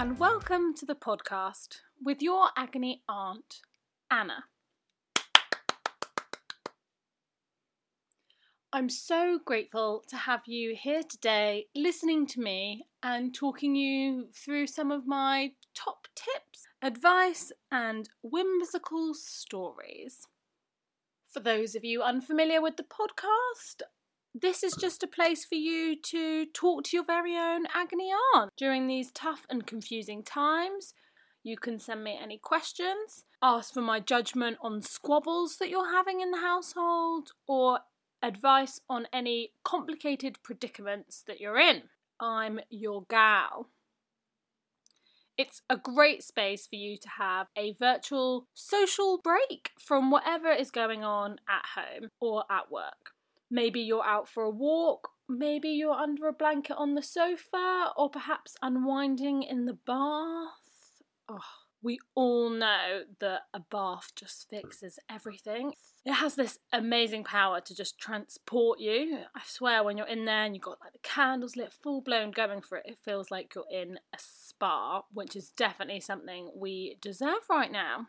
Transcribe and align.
And 0.00 0.18
welcome 0.18 0.72
to 0.76 0.86
the 0.86 0.94
podcast 0.94 1.80
with 2.02 2.22
your 2.22 2.48
agony 2.56 3.02
aunt, 3.06 3.60
Anna. 4.10 4.44
I'm 8.72 8.88
so 8.88 9.38
grateful 9.44 10.02
to 10.08 10.16
have 10.16 10.40
you 10.46 10.74
here 10.74 11.02
today 11.02 11.66
listening 11.74 12.26
to 12.28 12.40
me 12.40 12.86
and 13.02 13.34
talking 13.34 13.76
you 13.76 14.28
through 14.34 14.68
some 14.68 14.90
of 14.90 15.06
my 15.06 15.52
top 15.74 16.08
tips, 16.14 16.66
advice, 16.80 17.52
and 17.70 18.08
whimsical 18.22 19.12
stories. 19.12 20.26
For 21.28 21.40
those 21.40 21.74
of 21.74 21.84
you 21.84 22.00
unfamiliar 22.00 22.62
with 22.62 22.78
the 22.78 22.84
podcast, 22.84 23.82
this 24.34 24.62
is 24.62 24.74
just 24.74 25.02
a 25.02 25.08
place 25.08 25.44
for 25.44 25.56
you 25.56 25.96
to 25.96 26.46
talk 26.46 26.84
to 26.84 26.96
your 26.96 27.04
very 27.04 27.36
own 27.36 27.66
agony 27.74 28.10
aunt 28.34 28.50
during 28.56 28.86
these 28.86 29.10
tough 29.10 29.44
and 29.50 29.66
confusing 29.66 30.22
times. 30.22 30.94
You 31.42 31.56
can 31.56 31.78
send 31.78 32.04
me 32.04 32.18
any 32.22 32.38
questions, 32.38 33.24
ask 33.42 33.72
for 33.72 33.80
my 33.80 33.98
judgment 33.98 34.58
on 34.60 34.82
squabbles 34.82 35.56
that 35.58 35.70
you're 35.70 35.90
having 35.90 36.20
in 36.20 36.30
the 36.30 36.38
household, 36.38 37.32
or 37.48 37.80
advice 38.22 38.80
on 38.88 39.06
any 39.12 39.52
complicated 39.64 40.36
predicaments 40.42 41.24
that 41.26 41.40
you're 41.40 41.58
in. 41.58 41.82
I'm 42.20 42.60
your 42.68 43.04
gal. 43.08 43.68
It's 45.38 45.62
a 45.70 45.78
great 45.78 46.22
space 46.22 46.66
for 46.66 46.76
you 46.76 46.98
to 46.98 47.08
have 47.18 47.46
a 47.56 47.72
virtual 47.80 48.46
social 48.52 49.18
break 49.24 49.70
from 49.78 50.10
whatever 50.10 50.50
is 50.50 50.70
going 50.70 51.02
on 51.02 51.38
at 51.48 51.64
home 51.74 52.10
or 52.20 52.44
at 52.50 52.70
work. 52.70 53.14
Maybe 53.50 53.80
you're 53.80 54.04
out 54.04 54.28
for 54.28 54.44
a 54.44 54.50
walk, 54.50 55.08
maybe 55.28 55.68
you're 55.68 55.92
under 55.92 56.28
a 56.28 56.32
blanket 56.32 56.76
on 56.76 56.94
the 56.94 57.02
sofa, 57.02 57.92
or 57.96 58.08
perhaps 58.10 58.56
unwinding 58.62 59.42
in 59.42 59.66
the 59.66 59.78
bath. 59.86 61.02
Oh, 61.28 61.40
we 61.82 61.98
all 62.14 62.50
know 62.50 63.02
that 63.20 63.42
a 63.54 63.60
bath 63.60 64.12
just 64.14 64.48
fixes 64.50 64.98
everything. 65.10 65.74
It 66.04 66.12
has 66.12 66.34
this 66.34 66.58
amazing 66.72 67.24
power 67.24 67.60
to 67.60 67.74
just 67.74 67.98
transport 67.98 68.80
you. 68.80 69.18
I 69.34 69.40
swear, 69.46 69.82
when 69.82 69.96
you're 69.96 70.06
in 70.06 70.24
there 70.26 70.44
and 70.44 70.54
you've 70.54 70.64
got 70.64 70.80
like 70.80 70.92
the 70.92 70.98
candles 70.98 71.56
lit, 71.56 71.72
full 71.72 72.00
blown 72.02 72.30
going 72.30 72.60
for 72.60 72.78
it, 72.78 72.86
it 72.86 72.98
feels 73.04 73.30
like 73.30 73.54
you're 73.54 73.64
in 73.70 73.98
a 74.14 74.18
spa, 74.18 75.02
which 75.12 75.34
is 75.34 75.50
definitely 75.50 76.00
something 76.00 76.50
we 76.54 76.96
deserve 77.00 77.48
right 77.48 77.72
now. 77.72 78.06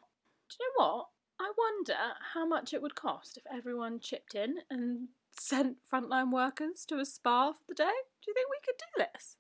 Do 0.50 0.56
you 0.60 0.74
know 0.78 0.86
what? 0.86 1.08
I 1.40 1.52
wonder 1.58 1.98
how 2.34 2.46
much 2.46 2.74
it 2.74 2.82
would 2.82 2.96
cost 2.96 3.38
if 3.38 3.44
everyone 3.52 4.00
chipped 4.00 4.36
in 4.36 4.58
and 4.70 5.08
sent 5.40 5.78
frontline 5.92 6.32
workers 6.32 6.86
to 6.88 7.00
a 7.00 7.06
spa 7.06 7.52
for 7.52 7.60
the 7.68 7.76
day. 7.76 7.84
Do 7.84 8.30
you 8.30 8.34
think 8.34 8.48
we 8.50 8.66
could 8.66 8.78
do 8.78 9.06
this? 9.14 9.38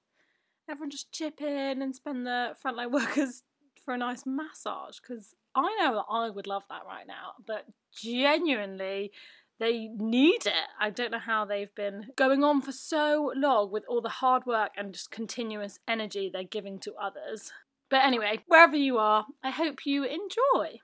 Everyone 0.69 0.89
just 0.89 1.11
chip 1.11 1.41
in 1.41 1.81
and 1.81 1.95
spend 1.95 2.25
the 2.25 2.55
frontline 2.63 2.91
workers 2.99 3.43
for 3.83 3.93
a 3.93 3.97
nice 3.97 4.23
massage 4.25 4.97
because 4.99 5.33
I 5.55 5.75
know 5.79 5.95
that 5.95 6.05
I 6.09 6.29
would 6.29 6.47
love 6.47 6.63
that 6.69 6.83
right 6.87 7.07
now, 7.07 7.33
but 7.45 7.65
genuinely, 7.93 9.11
they 9.59 9.89
need 9.95 10.45
it. 10.45 10.69
I 10.79 10.89
don't 10.89 11.11
know 11.11 11.19
how 11.19 11.45
they've 11.45 11.73
been 11.75 12.07
going 12.15 12.43
on 12.43 12.61
for 12.61 12.71
so 12.71 13.31
long 13.35 13.71
with 13.71 13.83
all 13.87 14.01
the 14.01 14.09
hard 14.09 14.45
work 14.45 14.71
and 14.77 14.93
just 14.93 15.11
continuous 15.11 15.79
energy 15.87 16.29
they're 16.31 16.43
giving 16.43 16.79
to 16.79 16.93
others. 16.95 17.51
But 17.89 18.03
anyway, 18.05 18.39
wherever 18.47 18.75
you 18.75 18.97
are, 18.97 19.25
I 19.43 19.51
hope 19.51 19.85
you 19.85 20.03
enjoy. 20.03 20.79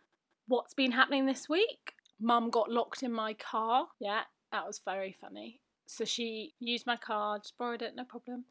What's 0.47 0.73
been 0.73 0.91
happening 0.91 1.25
this 1.25 1.47
week? 1.50 1.94
Mum 2.19 2.50
got 2.50 2.69
locked 2.69 3.01
in 3.01 3.12
my 3.12 3.34
car. 3.34 3.88
Yeah, 4.00 4.22
that 4.57 4.68
was 4.68 4.81
very 4.84 5.12
funny. 5.12 5.62
So 5.85 6.03
she 6.03 6.53
used 6.59 6.85
my 6.85 6.97
card, 6.97 7.41
borrowed 7.57 7.81
it, 7.81 7.95
no 7.95 8.03
problem. 8.03 8.45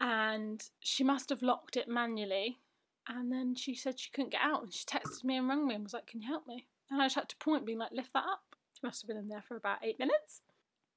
And 0.00 0.62
she 0.80 1.02
must 1.02 1.28
have 1.30 1.42
locked 1.42 1.76
it 1.76 1.88
manually 1.88 2.60
and 3.08 3.32
then 3.32 3.54
she 3.54 3.74
said 3.74 3.98
she 3.98 4.10
couldn't 4.10 4.32
get 4.32 4.42
out, 4.42 4.62
and 4.62 4.72
she 4.72 4.84
texted 4.84 5.24
me 5.24 5.36
and 5.36 5.48
rang 5.48 5.66
me 5.66 5.74
and 5.74 5.84
was 5.84 5.94
like, 5.94 6.06
"Can 6.06 6.20
you 6.20 6.28
help 6.28 6.46
me?" 6.46 6.66
And 6.90 7.00
I 7.00 7.06
just 7.06 7.16
had 7.16 7.28
to 7.30 7.36
point, 7.36 7.64
being 7.64 7.78
like, 7.78 7.92
"Lift 7.92 8.12
that 8.12 8.24
up." 8.24 8.54
She 8.74 8.86
must 8.86 9.02
have 9.02 9.08
been 9.08 9.16
in 9.16 9.28
there 9.28 9.42
for 9.42 9.56
about 9.56 9.82
eight 9.82 9.98
minutes. 9.98 10.42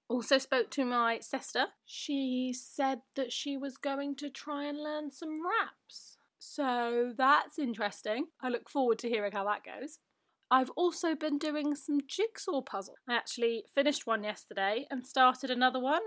Also 0.07 0.37
spoke 0.37 0.69
to 0.71 0.83
my 0.83 1.19
sister. 1.19 1.67
She 1.85 2.53
said 2.53 3.01
that 3.15 3.31
she 3.31 3.55
was 3.55 3.77
going 3.77 4.15
to 4.17 4.29
try 4.29 4.65
and 4.65 4.77
learn 4.77 5.09
some 5.09 5.41
raps. 5.45 6.17
So 6.37 7.13
that's 7.15 7.57
interesting. 7.57 8.27
I 8.41 8.49
look 8.49 8.69
forward 8.69 8.99
to 8.99 9.09
hearing 9.09 9.31
how 9.31 9.45
that 9.45 9.63
goes. 9.63 9.99
I've 10.51 10.69
also 10.71 11.15
been 11.15 11.37
doing 11.37 11.75
some 11.75 12.01
jigsaw 12.05 12.61
puzzle. 12.61 12.95
I 13.07 13.15
actually 13.15 13.63
finished 13.73 14.05
one 14.05 14.23
yesterday 14.25 14.85
and 14.91 15.05
started 15.05 15.49
another 15.49 15.79
one. 15.79 16.01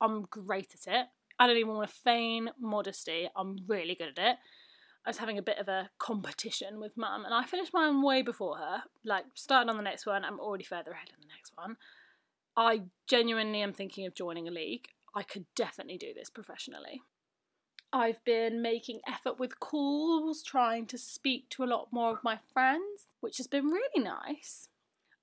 I'm 0.00 0.22
great 0.22 0.74
at 0.74 0.92
it. 0.92 1.06
I 1.38 1.46
don't 1.46 1.56
even 1.56 1.74
want 1.74 1.88
to 1.88 1.94
feign 1.94 2.50
modesty. 2.60 3.28
I'm 3.36 3.56
really 3.68 3.94
good 3.94 4.18
at 4.18 4.32
it. 4.32 4.36
I 5.06 5.10
was 5.10 5.18
having 5.18 5.38
a 5.38 5.42
bit 5.42 5.58
of 5.58 5.68
a 5.68 5.90
competition 5.98 6.80
with 6.80 6.96
mum, 6.96 7.24
and 7.24 7.34
I 7.34 7.44
finished 7.44 7.74
mine 7.74 8.02
way 8.02 8.22
before 8.22 8.56
her. 8.56 8.82
Like, 9.04 9.26
starting 9.34 9.68
on 9.68 9.76
the 9.76 9.82
next 9.82 10.06
one, 10.06 10.24
I'm 10.24 10.40
already 10.40 10.64
further 10.64 10.92
ahead 10.92 11.10
in 11.10 11.20
the 11.20 11.32
next 11.32 11.52
one. 11.56 11.76
I 12.56 12.82
genuinely 13.06 13.60
am 13.60 13.72
thinking 13.72 14.06
of 14.06 14.14
joining 14.14 14.48
a 14.48 14.50
league. 14.50 14.88
I 15.14 15.22
could 15.22 15.44
definitely 15.54 15.98
do 15.98 16.14
this 16.14 16.30
professionally. 16.30 17.02
I've 17.92 18.24
been 18.24 18.60
making 18.60 19.00
effort 19.06 19.38
with 19.38 19.60
calls, 19.60 20.42
trying 20.42 20.86
to 20.86 20.98
speak 20.98 21.48
to 21.50 21.62
a 21.62 21.66
lot 21.66 21.88
more 21.92 22.10
of 22.10 22.24
my 22.24 22.38
friends, 22.52 23.06
which 23.24 23.38
has 23.38 23.48
been 23.48 23.66
really 23.66 24.04
nice. 24.04 24.68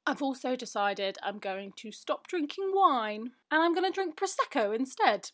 I've 0.06 0.22
also 0.22 0.56
decided 0.56 1.18
I'm 1.22 1.38
going 1.38 1.74
to 1.78 1.92
stop 1.92 2.28
drinking 2.28 2.72
wine 2.74 3.32
and 3.52 3.62
I'm 3.62 3.74
going 3.74 3.86
to 3.86 3.94
drink 3.94 4.18
Prosecco 4.18 4.76
instead. 4.76 5.30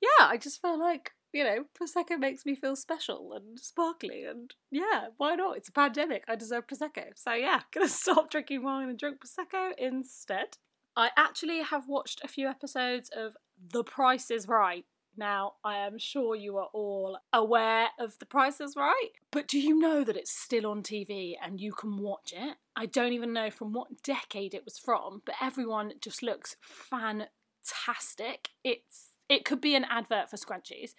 Yeah, 0.00 0.26
I 0.26 0.36
just 0.36 0.60
feel 0.60 0.78
like 0.78 1.12
you 1.32 1.44
know, 1.44 1.64
Prosecco 1.78 2.18
makes 2.18 2.44
me 2.44 2.54
feel 2.54 2.76
special 2.76 3.32
and 3.34 3.58
sparkly. 3.58 4.24
And 4.24 4.52
yeah, 4.70 5.06
why 5.16 5.34
not? 5.36 5.56
It's 5.56 5.68
a 5.68 5.72
pandemic. 5.72 6.24
I 6.28 6.36
deserve 6.36 6.66
Prosecco. 6.66 7.04
So 7.16 7.32
yeah, 7.32 7.60
gonna 7.72 7.88
stop 7.88 8.30
drinking 8.30 8.62
wine 8.62 8.88
and 8.88 8.98
drink 8.98 9.18
Prosecco 9.20 9.72
instead. 9.78 10.58
I 10.96 11.10
actually 11.16 11.62
have 11.62 11.88
watched 11.88 12.20
a 12.24 12.28
few 12.28 12.48
episodes 12.48 13.10
of 13.16 13.34
The 13.72 13.84
Price 13.84 14.30
is 14.30 14.48
Right. 14.48 14.84
Now, 15.20 15.56
I 15.62 15.76
am 15.76 15.98
sure 15.98 16.34
you 16.34 16.56
are 16.56 16.70
all 16.72 17.18
aware 17.30 17.88
of 17.98 18.18
The 18.18 18.24
Price 18.24 18.58
is 18.58 18.74
Right, 18.74 19.10
but 19.30 19.46
do 19.46 19.60
you 19.60 19.78
know 19.78 20.02
that 20.02 20.16
it's 20.16 20.30
still 20.32 20.66
on 20.66 20.82
TV 20.82 21.34
and 21.44 21.60
you 21.60 21.72
can 21.72 21.98
watch 21.98 22.32
it? 22.34 22.56
I 22.74 22.86
don't 22.86 23.12
even 23.12 23.34
know 23.34 23.50
from 23.50 23.74
what 23.74 24.02
decade 24.02 24.54
it 24.54 24.64
was 24.64 24.78
from, 24.78 25.20
but 25.26 25.34
everyone 25.42 25.92
just 26.00 26.22
looks 26.22 26.56
fantastic. 26.62 28.48
It's 28.64 29.10
it 29.28 29.44
could 29.44 29.60
be 29.60 29.74
an 29.74 29.84
advert 29.90 30.30
for 30.30 30.38
scrunchies 30.38 30.94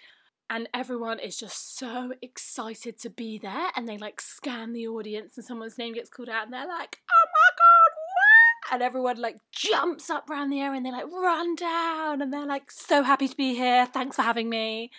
and 0.51 0.69
everyone 0.71 1.17
is 1.17 1.35
just 1.35 1.79
so 1.79 2.13
excited 2.21 2.99
to 2.99 3.09
be 3.09 3.39
there 3.39 3.69
and 3.75 3.89
they 3.89 3.97
like 3.97 4.21
scan 4.21 4.71
the 4.71 4.87
audience 4.87 5.35
and 5.35 5.45
someone's 5.45 5.79
name 5.79 5.95
gets 5.95 6.11
called 6.11 6.29
out 6.29 6.43
and 6.45 6.53
they're 6.53 6.67
like 6.67 6.99
oh 7.09 7.27
my 7.33 7.55
god? 7.57 7.60
And 8.71 8.81
everyone 8.81 9.19
like 9.19 9.37
jumps 9.51 10.09
up 10.09 10.29
around 10.29 10.49
the 10.49 10.59
air 10.59 10.73
and 10.73 10.85
they 10.85 10.91
like 10.91 11.11
run 11.11 11.55
down 11.55 12.21
and 12.21 12.33
they're 12.33 12.45
like 12.45 12.71
so 12.71 13.03
happy 13.03 13.27
to 13.27 13.35
be 13.35 13.53
here 13.53 13.85
thanks 13.85 14.15
for 14.15 14.21
having 14.21 14.49
me 14.49 14.89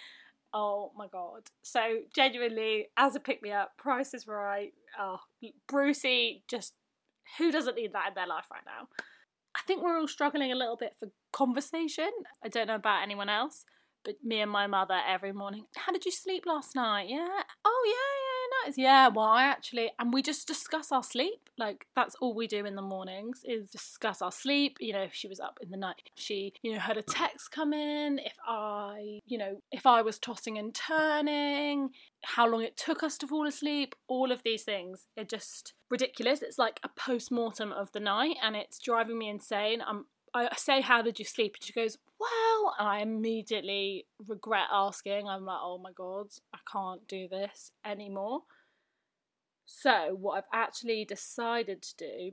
oh 0.55 0.93
my 0.97 1.07
god 1.09 1.49
so 1.63 1.81
genuinely 2.15 2.87
as 2.97 3.17
a 3.17 3.21
pick 3.21 3.43
me 3.43 3.51
up 3.51 3.77
price 3.79 4.15
is 4.15 4.27
right 4.27 4.73
oh 5.01 5.19
brucey 5.67 6.43
just 6.49 6.75
who 7.39 7.51
doesn't 7.51 7.77
need 7.77 7.93
that 7.93 8.09
in 8.09 8.15
their 8.15 8.27
life 8.27 8.47
right 8.53 8.65
now 8.67 8.87
i 9.57 9.61
think 9.67 9.83
we're 9.83 9.99
all 9.99 10.09
struggling 10.09 10.53
a 10.53 10.57
little 10.57 10.77
bit 10.77 10.95
for 11.01 11.09
conversation 11.33 12.11
i 12.45 12.49
don't 12.49 12.67
know 12.67 12.75
about 12.75 13.03
anyone 13.03 13.29
else 13.29 13.65
but 14.05 14.17
me 14.23 14.41
and 14.41 14.51
my 14.51 14.67
mother 14.67 14.99
every 15.07 15.33
morning. 15.33 15.67
How 15.77 15.93
did 15.93 16.05
you 16.05 16.13
sleep 16.13 16.45
last 16.47 16.75
night? 16.75 17.09
Yeah. 17.09 17.43
Oh 17.65 17.83
yeah, 17.87 18.17
yeah, 18.27 18.32
Yeah. 18.77 19.09
Well, 19.09 19.27
I 19.27 19.45
actually, 19.45 19.91
and 19.99 20.13
we 20.13 20.23
just 20.23 20.47
discuss 20.47 20.93
our 20.93 21.03
sleep. 21.03 21.51
Like 21.59 21.87
that's 21.95 22.15
all 22.17 22.35
we 22.35 22.47
do 22.47 22.65
in 22.65 22.77
the 22.77 22.83
mornings 22.83 23.43
is 23.45 23.71
discuss 23.71 24.23
our 24.23 24.33
sleep. 24.33 24.77
You 24.81 24.93
know, 24.93 25.03
if 25.03 25.15
she 25.15 25.29
was 25.29 25.41
up 25.41 25.59
in 25.63 25.71
the 25.71 25.77
night, 25.77 26.11
she, 26.15 26.53
you 26.63 26.73
know, 26.73 26.81
had 26.81 26.97
a 26.97 27.03
text 27.03 27.51
come 27.53 27.73
in. 27.73 28.19
If 28.19 28.35
I, 28.47 29.21
you 29.27 29.39
know, 29.39 29.57
if 29.71 29.87
I 29.87 30.03
was 30.03 30.19
tossing 30.19 30.59
and 30.59 30.75
turning, 30.75 31.91
how 32.25 32.49
long 32.49 32.63
it 32.63 32.77
took 32.77 33.03
us 33.03 33.19
to 33.19 33.27
fall 33.27 33.47
asleep. 33.47 33.95
All 34.09 34.33
of 34.33 34.43
these 34.43 34.63
things 34.63 35.07
are 35.19 35.25
just 35.25 35.75
ridiculous. 35.91 36.43
It's 36.43 36.59
like 36.59 36.81
a 36.83 36.89
post 36.89 37.31
mortem 37.31 37.73
of 37.73 37.93
the 37.93 38.01
night, 38.01 38.37
and 38.43 38.57
it's 38.57 38.79
driving 38.79 39.19
me 39.19 39.29
insane. 39.29 39.83
I'm 39.87 40.07
I 40.35 40.49
say, 40.57 40.81
How 40.81 41.03
did 41.03 41.19
you 41.19 41.25
sleep? 41.25 41.57
And 41.57 41.65
she 41.65 41.73
goes, 41.73 41.99
Well, 42.19 42.75
and 42.79 42.89
I 42.89 43.01
immediately 43.01 44.07
regret 44.27 44.69
asking. 44.73 45.29
I'm 45.29 45.45
like, 45.45 45.59
Oh 45.61 45.79
my 45.79 45.93
God, 45.93 46.29
can't 46.71 47.07
do 47.07 47.29
this 47.29 47.73
anymore. 47.85 48.43
So, 49.65 50.17
what 50.19 50.39
I've 50.39 50.61
actually 50.61 51.05
decided 51.05 51.83
to 51.83 51.97
do 51.97 52.33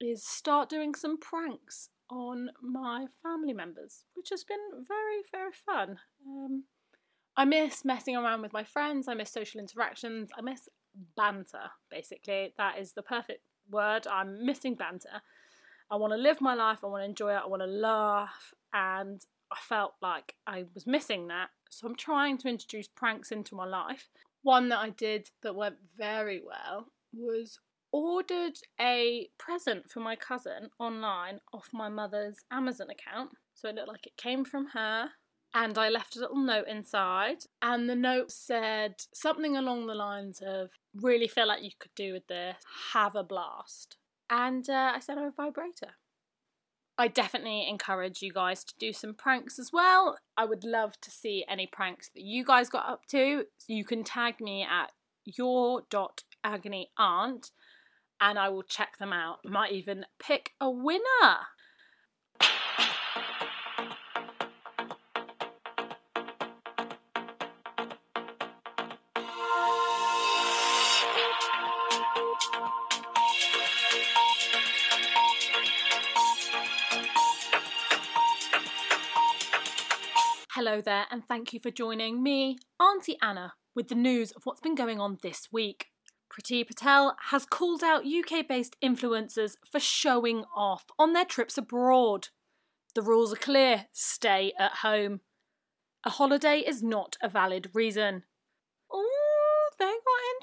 is 0.00 0.26
start 0.26 0.68
doing 0.68 0.94
some 0.94 1.18
pranks 1.18 1.90
on 2.10 2.50
my 2.60 3.06
family 3.22 3.52
members, 3.52 4.04
which 4.14 4.30
has 4.30 4.44
been 4.44 4.84
very, 4.86 5.22
very 5.30 5.52
fun. 5.52 5.98
Um, 6.26 6.64
I 7.36 7.44
miss 7.44 7.84
messing 7.84 8.16
around 8.16 8.42
with 8.42 8.52
my 8.52 8.64
friends, 8.64 9.08
I 9.08 9.14
miss 9.14 9.30
social 9.30 9.60
interactions, 9.60 10.30
I 10.36 10.42
miss 10.42 10.68
banter, 11.16 11.70
basically. 11.90 12.52
That 12.58 12.78
is 12.78 12.92
the 12.92 13.02
perfect 13.02 13.42
word. 13.70 14.06
I'm 14.06 14.44
missing 14.44 14.74
banter. 14.74 15.22
I 15.90 15.96
want 15.96 16.12
to 16.12 16.18
live 16.18 16.40
my 16.40 16.54
life, 16.54 16.78
I 16.82 16.86
want 16.86 17.02
to 17.02 17.08
enjoy 17.08 17.34
it, 17.34 17.42
I 17.44 17.46
want 17.46 17.62
to 17.62 17.66
laugh, 17.66 18.54
and 18.72 19.20
I 19.52 19.58
felt 19.60 19.94
like 20.00 20.34
I 20.46 20.64
was 20.74 20.86
missing 20.86 21.28
that. 21.28 21.50
So 21.70 21.86
I'm 21.86 21.96
trying 21.96 22.38
to 22.38 22.48
introduce 22.48 22.88
pranks 22.88 23.32
into 23.32 23.54
my 23.54 23.66
life. 23.66 24.08
One 24.42 24.68
that 24.70 24.78
I 24.78 24.90
did 24.90 25.30
that 25.42 25.54
went 25.54 25.76
very 25.96 26.42
well 26.44 26.86
was 27.12 27.58
ordered 27.92 28.58
a 28.80 29.28
present 29.38 29.90
for 29.90 30.00
my 30.00 30.16
cousin 30.16 30.70
online 30.80 31.40
off 31.52 31.68
my 31.72 31.88
mother's 31.88 32.38
Amazon 32.50 32.88
account. 32.90 33.30
So 33.54 33.68
it 33.68 33.74
looked 33.74 33.88
like 33.88 34.06
it 34.06 34.16
came 34.16 34.44
from 34.44 34.68
her. 34.68 35.10
And 35.54 35.76
I 35.76 35.90
left 35.90 36.16
a 36.16 36.20
little 36.20 36.38
note 36.38 36.66
inside. 36.66 37.44
And 37.60 37.88
the 37.88 37.94
note 37.94 38.32
said 38.32 38.94
something 39.12 39.56
along 39.56 39.86
the 39.86 39.94
lines 39.94 40.40
of, 40.44 40.70
really 40.94 41.28
feel 41.28 41.46
like 41.46 41.62
you 41.62 41.70
could 41.78 41.94
do 41.94 42.14
with 42.14 42.26
this, 42.26 42.56
have 42.94 43.14
a 43.14 43.22
blast. 43.22 43.96
And 44.30 44.68
uh, 44.70 44.92
I 44.94 45.00
sent 45.00 45.20
her 45.20 45.28
a 45.28 45.32
vibrator. 45.32 45.92
I 46.98 47.08
definitely 47.08 47.68
encourage 47.68 48.22
you 48.22 48.32
guys 48.32 48.64
to 48.64 48.74
do 48.78 48.92
some 48.92 49.14
pranks 49.14 49.58
as 49.58 49.70
well. 49.72 50.18
I 50.36 50.44
would 50.44 50.62
love 50.62 51.00
to 51.00 51.10
see 51.10 51.44
any 51.48 51.66
pranks 51.66 52.10
that 52.14 52.22
you 52.22 52.44
guys 52.44 52.68
got 52.68 52.88
up 52.88 53.06
to. 53.10 53.44
You 53.66 53.84
can 53.84 54.04
tag 54.04 54.40
me 54.40 54.62
at 54.62 54.92
your 55.24 55.82
dot 55.90 56.24
agony 56.44 56.90
aunt 56.98 57.50
and 58.20 58.38
I 58.38 58.50
will 58.50 58.62
check 58.62 58.98
them 58.98 59.12
out. 59.12 59.38
Might 59.44 59.72
even 59.72 60.06
pick 60.18 60.52
a 60.60 60.70
winner. 60.70 61.46
Hello 80.64 80.80
there, 80.80 81.06
and 81.10 81.26
thank 81.26 81.52
you 81.52 81.58
for 81.58 81.72
joining 81.72 82.22
me, 82.22 82.56
Auntie 82.78 83.18
Anna, 83.20 83.54
with 83.74 83.88
the 83.88 83.96
news 83.96 84.30
of 84.30 84.46
what's 84.46 84.60
been 84.60 84.76
going 84.76 85.00
on 85.00 85.18
this 85.20 85.48
week. 85.50 85.86
Priti 86.32 86.64
Patel 86.64 87.16
has 87.30 87.44
called 87.44 87.82
out 87.82 88.04
UK 88.06 88.46
based 88.46 88.76
influencers 88.80 89.56
for 89.68 89.80
showing 89.80 90.44
off 90.54 90.84
on 91.00 91.14
their 91.14 91.24
trips 91.24 91.58
abroad. 91.58 92.28
The 92.94 93.02
rules 93.02 93.32
are 93.32 93.36
clear 93.36 93.86
stay 93.90 94.52
at 94.56 94.76
home. 94.82 95.22
A 96.04 96.10
holiday 96.10 96.60
is 96.60 96.80
not 96.80 97.16
a 97.20 97.28
valid 97.28 97.70
reason. 97.74 98.22
Oh, 98.88 99.70
they 99.80 99.86
got 99.86 99.96
in 99.96 100.42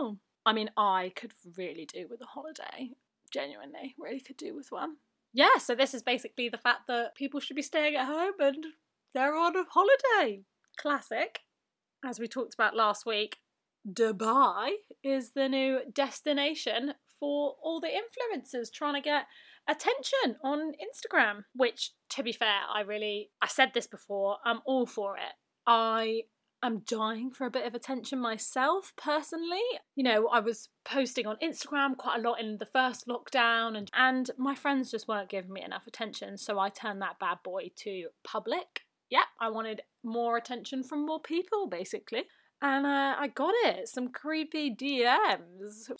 trouble. 0.00 0.18
I 0.44 0.52
mean, 0.52 0.70
I 0.76 1.12
could 1.14 1.30
really 1.56 1.86
do 1.86 2.08
with 2.10 2.20
a 2.22 2.26
holiday. 2.26 2.90
Genuinely, 3.32 3.94
really 3.96 4.18
could 4.18 4.36
do 4.36 4.56
with 4.56 4.72
one. 4.72 4.96
Yeah, 5.38 5.58
so 5.58 5.76
this 5.76 5.94
is 5.94 6.02
basically 6.02 6.48
the 6.48 6.58
fact 6.58 6.88
that 6.88 7.14
people 7.14 7.38
should 7.38 7.54
be 7.54 7.62
staying 7.62 7.94
at 7.94 8.06
home 8.06 8.32
and 8.40 8.66
they're 9.14 9.36
on 9.36 9.54
a 9.54 9.62
holiday. 9.70 10.42
Classic. 10.76 11.38
As 12.04 12.18
we 12.18 12.26
talked 12.26 12.54
about 12.54 12.74
last 12.74 13.06
week, 13.06 13.36
Dubai 13.88 14.70
is 15.04 15.34
the 15.36 15.48
new 15.48 15.78
destination 15.94 16.94
for 17.20 17.54
all 17.62 17.80
the 17.80 17.86
influencers 17.86 18.72
trying 18.72 18.94
to 18.94 19.00
get 19.00 19.26
attention 19.68 20.34
on 20.42 20.72
Instagram, 20.72 21.44
which 21.54 21.92
to 22.10 22.24
be 22.24 22.32
fair, 22.32 22.62
I 22.74 22.80
really 22.80 23.30
I 23.40 23.46
said 23.46 23.70
this 23.74 23.86
before, 23.86 24.38
I'm 24.44 24.58
all 24.66 24.86
for 24.86 25.16
it. 25.18 25.34
I 25.68 26.22
am 26.62 26.82
dying 26.86 27.30
for 27.30 27.46
a 27.46 27.50
bit 27.50 27.66
of 27.66 27.74
attention 27.74 28.18
myself 28.18 28.92
personally. 28.96 29.62
You 29.94 30.04
know, 30.04 30.28
I 30.28 30.40
was 30.40 30.68
posting 30.84 31.26
on 31.26 31.36
Instagram 31.42 31.96
quite 31.96 32.18
a 32.18 32.28
lot 32.28 32.40
in 32.40 32.58
the 32.58 32.66
first 32.66 33.06
lockdown 33.06 33.76
and 33.76 33.90
and 33.94 34.30
my 34.36 34.54
friends 34.54 34.90
just 34.90 35.08
weren't 35.08 35.30
giving 35.30 35.52
me 35.52 35.62
enough 35.62 35.86
attention, 35.86 36.38
so 36.38 36.58
I 36.58 36.68
turned 36.68 37.02
that 37.02 37.18
bad 37.18 37.38
boy 37.44 37.70
to 37.84 38.08
public. 38.24 38.82
Yep, 39.10 39.24
I 39.40 39.50
wanted 39.50 39.82
more 40.04 40.36
attention 40.36 40.82
from 40.82 41.06
more 41.06 41.20
people 41.20 41.66
basically 41.66 42.24
and 42.60 42.86
uh, 42.86 43.14
I 43.18 43.28
got 43.28 43.54
it. 43.64 43.88
Some 43.88 44.08
creepy 44.08 44.74
DMs. 44.74 45.90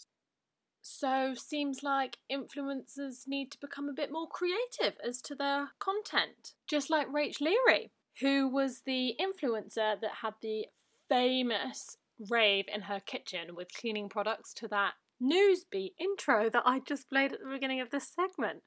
So, 0.80 1.34
seems 1.34 1.82
like 1.82 2.18
influencers 2.32 3.26
need 3.26 3.50
to 3.52 3.58
become 3.60 3.88
a 3.88 3.92
bit 3.92 4.10
more 4.10 4.28
creative 4.28 4.98
as 5.06 5.20
to 5.22 5.34
their 5.34 5.70
content. 5.78 6.54
Just 6.66 6.88
like 6.88 7.08
Rach 7.08 7.40
Leary, 7.40 7.90
who 8.20 8.48
was 8.48 8.82
the 8.84 9.14
influencer 9.20 10.00
that 10.00 10.10
had 10.22 10.34
the 10.42 10.66
famous 11.08 11.96
rave 12.30 12.66
in 12.72 12.82
her 12.82 13.00
kitchen 13.00 13.54
with 13.54 13.72
cleaning 13.72 14.08
products 14.08 14.52
to 14.54 14.68
that 14.68 14.94
Newsbeat 15.22 15.92
intro 15.98 16.48
that 16.50 16.62
I 16.64 16.80
just 16.80 17.08
played 17.08 17.32
at 17.32 17.40
the 17.40 17.50
beginning 17.50 17.80
of 17.80 17.90
this 17.90 18.08
segment. 18.08 18.62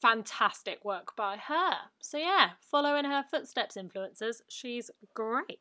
Fantastic 0.00 0.84
work 0.84 1.16
by 1.16 1.36
her. 1.36 1.72
So, 2.00 2.18
yeah, 2.18 2.50
follow 2.60 2.96
in 2.96 3.04
her 3.04 3.24
footsteps, 3.28 3.76
influencers. 3.76 4.36
She's 4.48 4.90
great. 5.14 5.58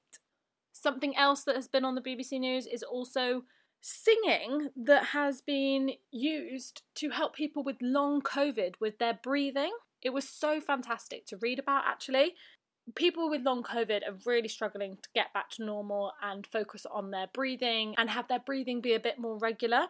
Something 0.74 1.16
else 1.18 1.44
that 1.45 1.56
has 1.56 1.68
been 1.68 1.86
on 1.86 1.95
the 1.95 2.01
BBC 2.01 2.40
News 2.40 2.68
is 2.68 2.83
also 2.83 3.44
singing 3.81 4.69
that 4.75 5.06
has 5.06 5.42
been 5.42 5.92
used 6.12 6.83
to 6.95 7.10
help 7.10 7.36
people 7.36 7.63
with 7.63 7.78
long 7.81 8.22
COVID 8.22 8.75
with 8.80 9.00
their 9.00 9.19
breathing. 9.24 9.72
It 10.04 10.12
was 10.12 10.30
so 10.30 10.62
fantastic 10.62 11.25
to 11.28 11.38
read 11.38 11.57
about 11.57 11.86
actually. 11.88 12.36
People 12.95 13.30
with 13.30 13.42
long 13.42 13.63
COVID 13.63 14.07
are 14.07 14.18
really 14.25 14.48
struggling 14.48 14.98
to 15.01 15.10
get 15.13 15.34
back 15.34 15.50
to 15.51 15.66
normal 15.66 16.13
and 16.22 16.48
focus 16.48 16.86
on 16.89 17.12
their 17.12 17.28
breathing 17.34 17.95
and 17.98 18.10
have 18.10 18.28
their 18.28 18.39
breathing 18.39 18.81
be 18.81 18.94
a 18.94 19.00
bit 19.00 19.19
more 19.19 19.38
regular. 19.38 19.88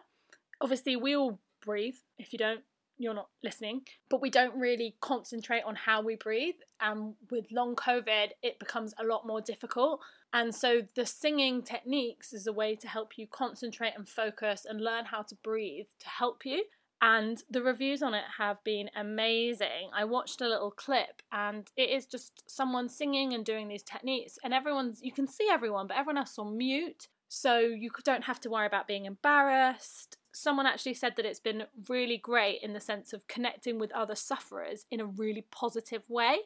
Obviously, 0.60 0.96
we 0.96 1.14
all 1.16 1.38
breathe. 1.64 1.96
If 2.18 2.32
you 2.32 2.38
don't, 2.38 2.62
you're 2.98 3.14
not 3.14 3.28
listening, 3.44 3.82
but 4.08 4.20
we 4.20 4.28
don't 4.28 4.58
really 4.58 4.96
concentrate 5.00 5.62
on 5.62 5.76
how 5.76 6.02
we 6.02 6.16
breathe. 6.16 6.56
And 6.80 7.14
with 7.30 7.46
long 7.52 7.76
COVID, 7.76 8.30
it 8.42 8.58
becomes 8.58 8.92
a 8.98 9.04
lot 9.04 9.26
more 9.26 9.40
difficult. 9.40 10.00
And 10.32 10.52
so 10.54 10.82
the 10.94 11.06
singing 11.06 11.62
techniques 11.62 12.32
is 12.32 12.46
a 12.46 12.52
way 12.52 12.74
to 12.76 12.88
help 12.88 13.16
you 13.16 13.26
concentrate 13.28 13.92
and 13.96 14.08
focus 14.08 14.66
and 14.68 14.80
learn 14.80 15.04
how 15.04 15.22
to 15.22 15.34
breathe 15.36 15.86
to 16.00 16.08
help 16.08 16.44
you. 16.44 16.64
And 17.00 17.42
the 17.48 17.62
reviews 17.62 18.02
on 18.02 18.14
it 18.14 18.24
have 18.38 18.62
been 18.64 18.90
amazing. 18.96 19.90
I 19.94 20.04
watched 20.04 20.40
a 20.40 20.48
little 20.48 20.72
clip 20.72 21.22
and 21.30 21.70
it 21.76 21.90
is 21.90 22.06
just 22.06 22.42
someone 22.50 22.88
singing 22.88 23.34
and 23.34 23.44
doing 23.44 23.68
these 23.68 23.84
techniques, 23.84 24.38
and 24.42 24.52
everyone's 24.52 25.00
you 25.02 25.12
can 25.12 25.28
see 25.28 25.48
everyone, 25.50 25.86
but 25.86 25.96
everyone 25.96 26.18
else 26.18 26.38
on 26.38 26.56
mute. 26.56 27.08
So 27.28 27.58
you 27.58 27.90
don't 28.04 28.24
have 28.24 28.40
to 28.40 28.50
worry 28.50 28.66
about 28.66 28.88
being 28.88 29.04
embarrassed 29.04 30.16
someone 30.38 30.66
actually 30.66 30.94
said 30.94 31.14
that 31.16 31.26
it's 31.26 31.40
been 31.40 31.64
really 31.88 32.16
great 32.16 32.62
in 32.62 32.72
the 32.72 32.80
sense 32.80 33.12
of 33.12 33.26
connecting 33.26 33.78
with 33.78 33.92
other 33.92 34.14
sufferers 34.14 34.86
in 34.90 35.00
a 35.00 35.06
really 35.06 35.44
positive 35.50 36.02
way. 36.08 36.38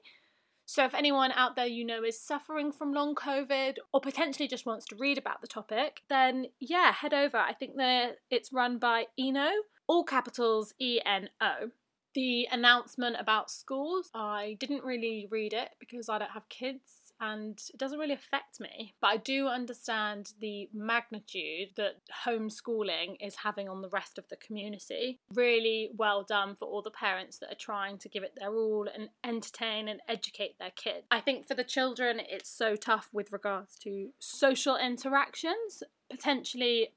So, 0.65 0.85
if 0.85 0.95
anyone 0.95 1.33
out 1.33 1.57
there 1.57 1.67
you 1.67 1.85
know 1.85 2.05
is 2.05 2.19
suffering 2.19 2.73
from 2.73 2.93
long 2.93 3.15
COVID 3.15 3.77
or 3.93 4.01
potentially 4.01 4.49
just 4.49 4.65
wants 4.65 4.87
to 4.87 4.97
read 4.97 5.19
about 5.19 5.41
the 5.41 5.47
topic, 5.47 6.03
then 6.09 6.47
yeah, 6.61 6.93
head 6.93 7.13
over. 7.13 7.37
I 7.37 7.53
think 7.53 7.77
that 7.77 8.19
it's 8.31 8.53
run 8.53 8.79
by 8.79 9.07
Eno, 9.19 9.51
all 9.87 10.05
capitals 10.05 10.75
E 10.79 11.01
N 11.05 11.29
O. 11.41 11.71
The 12.15 12.47
announcement 12.53 13.17
about 13.19 13.51
schools, 13.51 14.11
I 14.15 14.59
didn't 14.61 14.85
really 14.85 15.27
read 15.31 15.55
it 15.55 15.71
because 15.81 16.11
I 16.11 16.19
don't 16.19 16.33
have 16.33 16.49
kids 16.51 17.13
and 17.23 17.59
it 17.73 17.79
doesn't 17.79 17.99
really 17.99 18.13
affect 18.13 18.61
me. 18.61 18.95
But 19.01 19.07
I 19.07 19.17
do 19.17 19.47
understand 19.47 20.33
the 20.41 20.69
magnitude 20.75 21.69
that 21.77 22.01
homeschooling 22.27 23.17
is 23.21 23.37
having 23.37 23.69
on 23.69 23.81
the 23.81 23.89
rest 23.89 24.19
of 24.19 24.29
the 24.29 24.37
community. 24.37 25.21
Really 25.33 25.91
well 25.97 26.23
done 26.23 26.57
for 26.57 26.67
all 26.67 26.83
the 26.83 26.91
parents 26.91 27.39
that 27.39 27.53
are 27.53 27.55
trying 27.55 27.97
to 27.99 28.09
give 28.09 28.25
it 28.25 28.35
their 28.37 28.53
all 28.53 28.89
and 28.93 29.09
entertain 29.25 29.89
and 29.89 30.01
educate 30.09 30.59
their 30.59 30.73
kids. 30.73 31.07
I 31.11 31.21
think 31.21 31.47
for 31.47 31.55
the 31.55 31.65
children, 31.65 32.21
it's 32.21 32.51
so 32.51 32.77
tough 32.77 33.09
with 33.13 33.33
regards 33.33 33.79
to 33.85 34.11
social 34.19 34.77
interactions. 34.77 35.83
Potentially, 36.11 36.89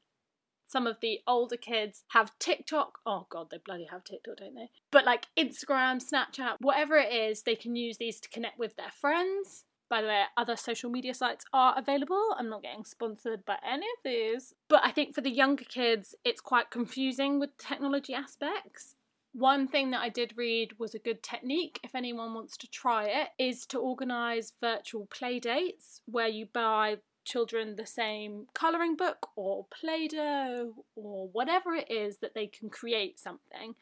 some 0.66 0.88
of 0.88 0.98
the 1.02 1.20
older 1.28 1.58
kids 1.58 2.04
have 2.10 2.38
TikTok. 2.40 3.00
Oh 3.06 3.28
god, 3.30 3.48
they 3.52 3.60
bloody 3.64 3.88
have 3.92 4.04
TikTok, 4.04 4.38
don't 4.38 4.56
they? 4.56 4.70
But 4.92 5.06
like 5.06 5.28
Instagram, 5.38 6.02
Snapchat, 6.04 6.56
whatever 6.60 6.98
it 6.98 7.14
is, 7.14 7.44
they 7.44 7.56
can 7.56 7.76
use 7.76 7.98
these 7.98 8.20
to 8.22 8.30
connect 8.30 8.58
with 8.58 8.76
their 8.76 8.92
friends. 8.92 9.66
By 9.88 10.02
the 10.02 10.08
way, 10.08 10.24
other 10.36 10.56
social 10.56 10.90
media 10.90 11.14
sites 11.14 11.46
are 11.54 11.78
available. 11.78 12.36
I'm 12.38 12.50
not 12.50 12.64
getting 12.64 12.86
sponsored 12.86 13.46
by 13.46 13.58
any 13.64 13.86
of 13.86 14.04
these. 14.04 14.54
But 14.68 14.82
I 14.84 14.92
think 14.92 15.14
for 15.14 15.22
the 15.22 15.30
younger 15.30 15.64
kids, 15.64 16.16
it's 16.24 16.42
quite 16.42 16.72
confusing 16.72 17.40
with 17.40 17.58
technology 17.58 18.14
aspects. 18.14 18.96
One 19.34 19.68
thing 19.68 19.92
that 19.92 20.00
I 20.00 20.10
did 20.10 20.38
read 20.38 20.80
was 20.80 20.96
a 20.96 21.00
good 21.00 21.22
technique, 21.22 21.80
if 21.84 21.94
anyone 21.94 22.34
wants 22.34 22.58
to 22.58 22.68
try 22.68 23.06
it, 23.06 23.28
is 23.38 23.66
to 23.68 23.80
organise 23.80 24.54
virtual 24.60 25.08
play 25.08 25.40
dates 25.40 26.02
where 26.06 26.28
you 26.28 26.48
buy 26.52 26.96
children 27.26 27.76
the 27.76 27.86
same 27.86 28.48
colouring 28.54 28.96
book 28.96 29.30
or 29.36 29.66
Play 29.70 30.08
Doh 30.08 30.86
or 30.96 31.28
whatever 31.30 31.74
it 31.74 31.92
is 31.92 32.18
that 32.18 32.34
they 32.34 32.48
can 32.48 32.70
create 32.70 33.20
something, 33.20 33.76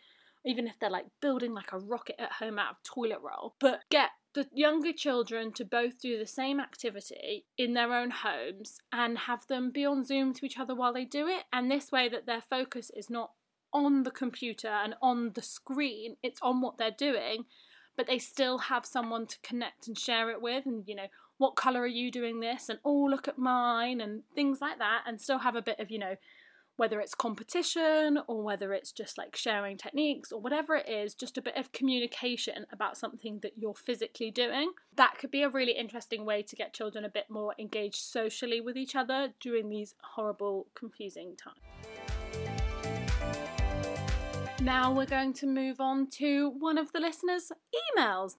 even 0.46 0.68
if 0.68 0.80
they're 0.80 0.90
like 0.90 1.06
building 1.22 1.54
like 1.54 1.72
a 1.72 1.80
rocket 1.80 2.20
at 2.20 2.34
home 2.34 2.58
out 2.58 2.72
of 2.72 2.84
toilet 2.84 3.20
roll. 3.22 3.56
But 3.60 3.82
get 3.90 4.10
the 4.34 4.48
younger 4.52 4.92
children 4.92 5.52
to 5.54 5.66
both 5.66 6.02
do 6.02 6.18
the 6.18 6.26
same 6.26 6.60
activity 6.60 7.46
in 7.58 7.74
their 7.74 7.94
own 7.94 8.10
homes 8.10 8.80
and 8.92 9.18
have 9.18 9.46
them 9.48 9.70
be 9.72 9.86
on 9.86 10.04
Zoom 10.04 10.34
to 10.34 10.46
each 10.46 10.58
other 10.58 10.74
while 10.74 10.94
they 10.94 11.06
do 11.06 11.28
it. 11.28 11.44
And 11.54 11.70
this 11.70 11.92
way, 11.92 12.10
that 12.10 12.26
their 12.26 12.42
focus 12.42 12.90
is 12.96 13.10
not 13.10 13.32
on 13.72 14.04
the 14.04 14.12
computer 14.12 14.68
and 14.68 14.96
on 15.02 15.34
the 15.34 15.42
screen, 15.42 16.16
it's 16.24 16.42
on 16.42 16.62
what 16.62 16.78
they're 16.78 16.92
doing, 16.92 17.46
but 17.96 18.08
they 18.08 18.20
still 18.20 18.58
have 18.58 18.86
someone 18.86 19.28
to 19.28 19.38
connect 19.44 19.88
and 19.88 19.98
share 19.98 20.30
it 20.30 20.42
with. 20.42 20.66
And, 20.66 20.84
you 20.88 20.96
know, 20.96 21.08
what 21.38 21.56
colour 21.56 21.82
are 21.82 21.88
you 21.88 22.12
doing 22.12 22.40
this? 22.40 22.70
And 22.70 22.80
oh, 22.86 23.08
look 23.10 23.28
at 23.28 23.38
mine, 23.38 24.02
and 24.02 24.24
things 24.36 24.62
like 24.62 24.80
that, 24.80 25.04
and 25.08 25.20
still 25.20 25.40
have 25.40 25.56
a 25.56 25.62
bit 25.62 25.80
of, 25.80 25.92
you 25.92 26.00
know, 26.00 26.16
whether 26.76 27.00
it's 27.00 27.14
competition 27.14 28.20
or 28.28 28.42
whether 28.42 28.74
it's 28.74 28.92
just 28.92 29.18
like 29.18 29.36
sharing 29.36 29.78
techniques 29.78 30.32
or 30.32 30.42
whatever 30.42 30.76
it 30.76 30.90
is, 30.90 31.14
just 31.14 31.38
a 31.38 31.42
bit 31.42 31.56
of 31.56 31.72
communication 31.72 32.66
about 32.72 32.98
something 32.98 33.40
that 33.44 33.54
you're 33.58 33.76
physically 33.76 34.32
doing. 34.32 34.72
That 34.96 35.18
could 35.20 35.30
be 35.30 35.44
a 35.44 35.50
really 35.50 35.74
interesting 35.74 36.26
way 36.26 36.42
to 36.42 36.56
get 36.56 36.74
children 36.74 37.06
a 37.06 37.10
bit 37.10 37.26
more 37.30 37.54
engaged 37.60 38.02
socially 38.02 38.60
with 38.60 38.76
each 38.76 38.96
other 38.96 39.34
during 39.40 39.70
these 39.70 39.94
horrible, 40.16 40.68
confusing 40.74 41.36
times. 41.36 42.13
Now 44.64 44.94
we're 44.94 45.06
going 45.06 45.34
to 45.34 45.46
move 45.46 45.82
on 45.82 46.08
to 46.12 46.50
one 46.58 46.78
of 46.78 46.94
the 46.94 47.02
listeners' 47.02 47.52
emails. 47.98 48.36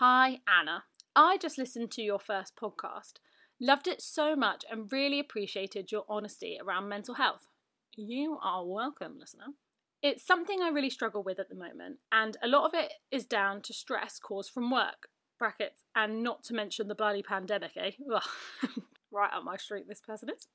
Hi, 0.00 0.40
Anna. 0.48 0.82
I 1.14 1.36
just 1.36 1.56
listened 1.56 1.92
to 1.92 2.02
your 2.02 2.18
first 2.18 2.56
podcast. 2.56 3.18
Loved 3.60 3.86
it 3.86 4.02
so 4.02 4.34
much 4.34 4.64
and 4.68 4.90
really 4.90 5.20
appreciated 5.20 5.92
your 5.92 6.02
honesty 6.08 6.58
around 6.60 6.88
mental 6.88 7.14
health. 7.14 7.46
You 7.94 8.38
are 8.42 8.66
welcome, 8.66 9.20
listener. 9.20 9.54
It's 10.02 10.26
something 10.26 10.60
I 10.60 10.70
really 10.70 10.90
struggle 10.90 11.22
with 11.22 11.38
at 11.38 11.48
the 11.48 11.54
moment, 11.54 11.98
and 12.10 12.36
a 12.42 12.48
lot 12.48 12.64
of 12.64 12.74
it 12.74 12.94
is 13.12 13.24
down 13.24 13.62
to 13.62 13.72
stress 13.72 14.18
caused 14.18 14.50
from 14.50 14.68
work, 14.68 15.06
brackets, 15.38 15.84
and 15.94 16.24
not 16.24 16.42
to 16.46 16.54
mention 16.54 16.88
the 16.88 16.96
bloody 16.96 17.22
pandemic, 17.22 17.76
eh? 17.76 17.92
right 19.12 19.32
up 19.32 19.44
my 19.44 19.56
street, 19.56 19.84
this 19.86 20.00
person 20.00 20.28
is. 20.28 20.48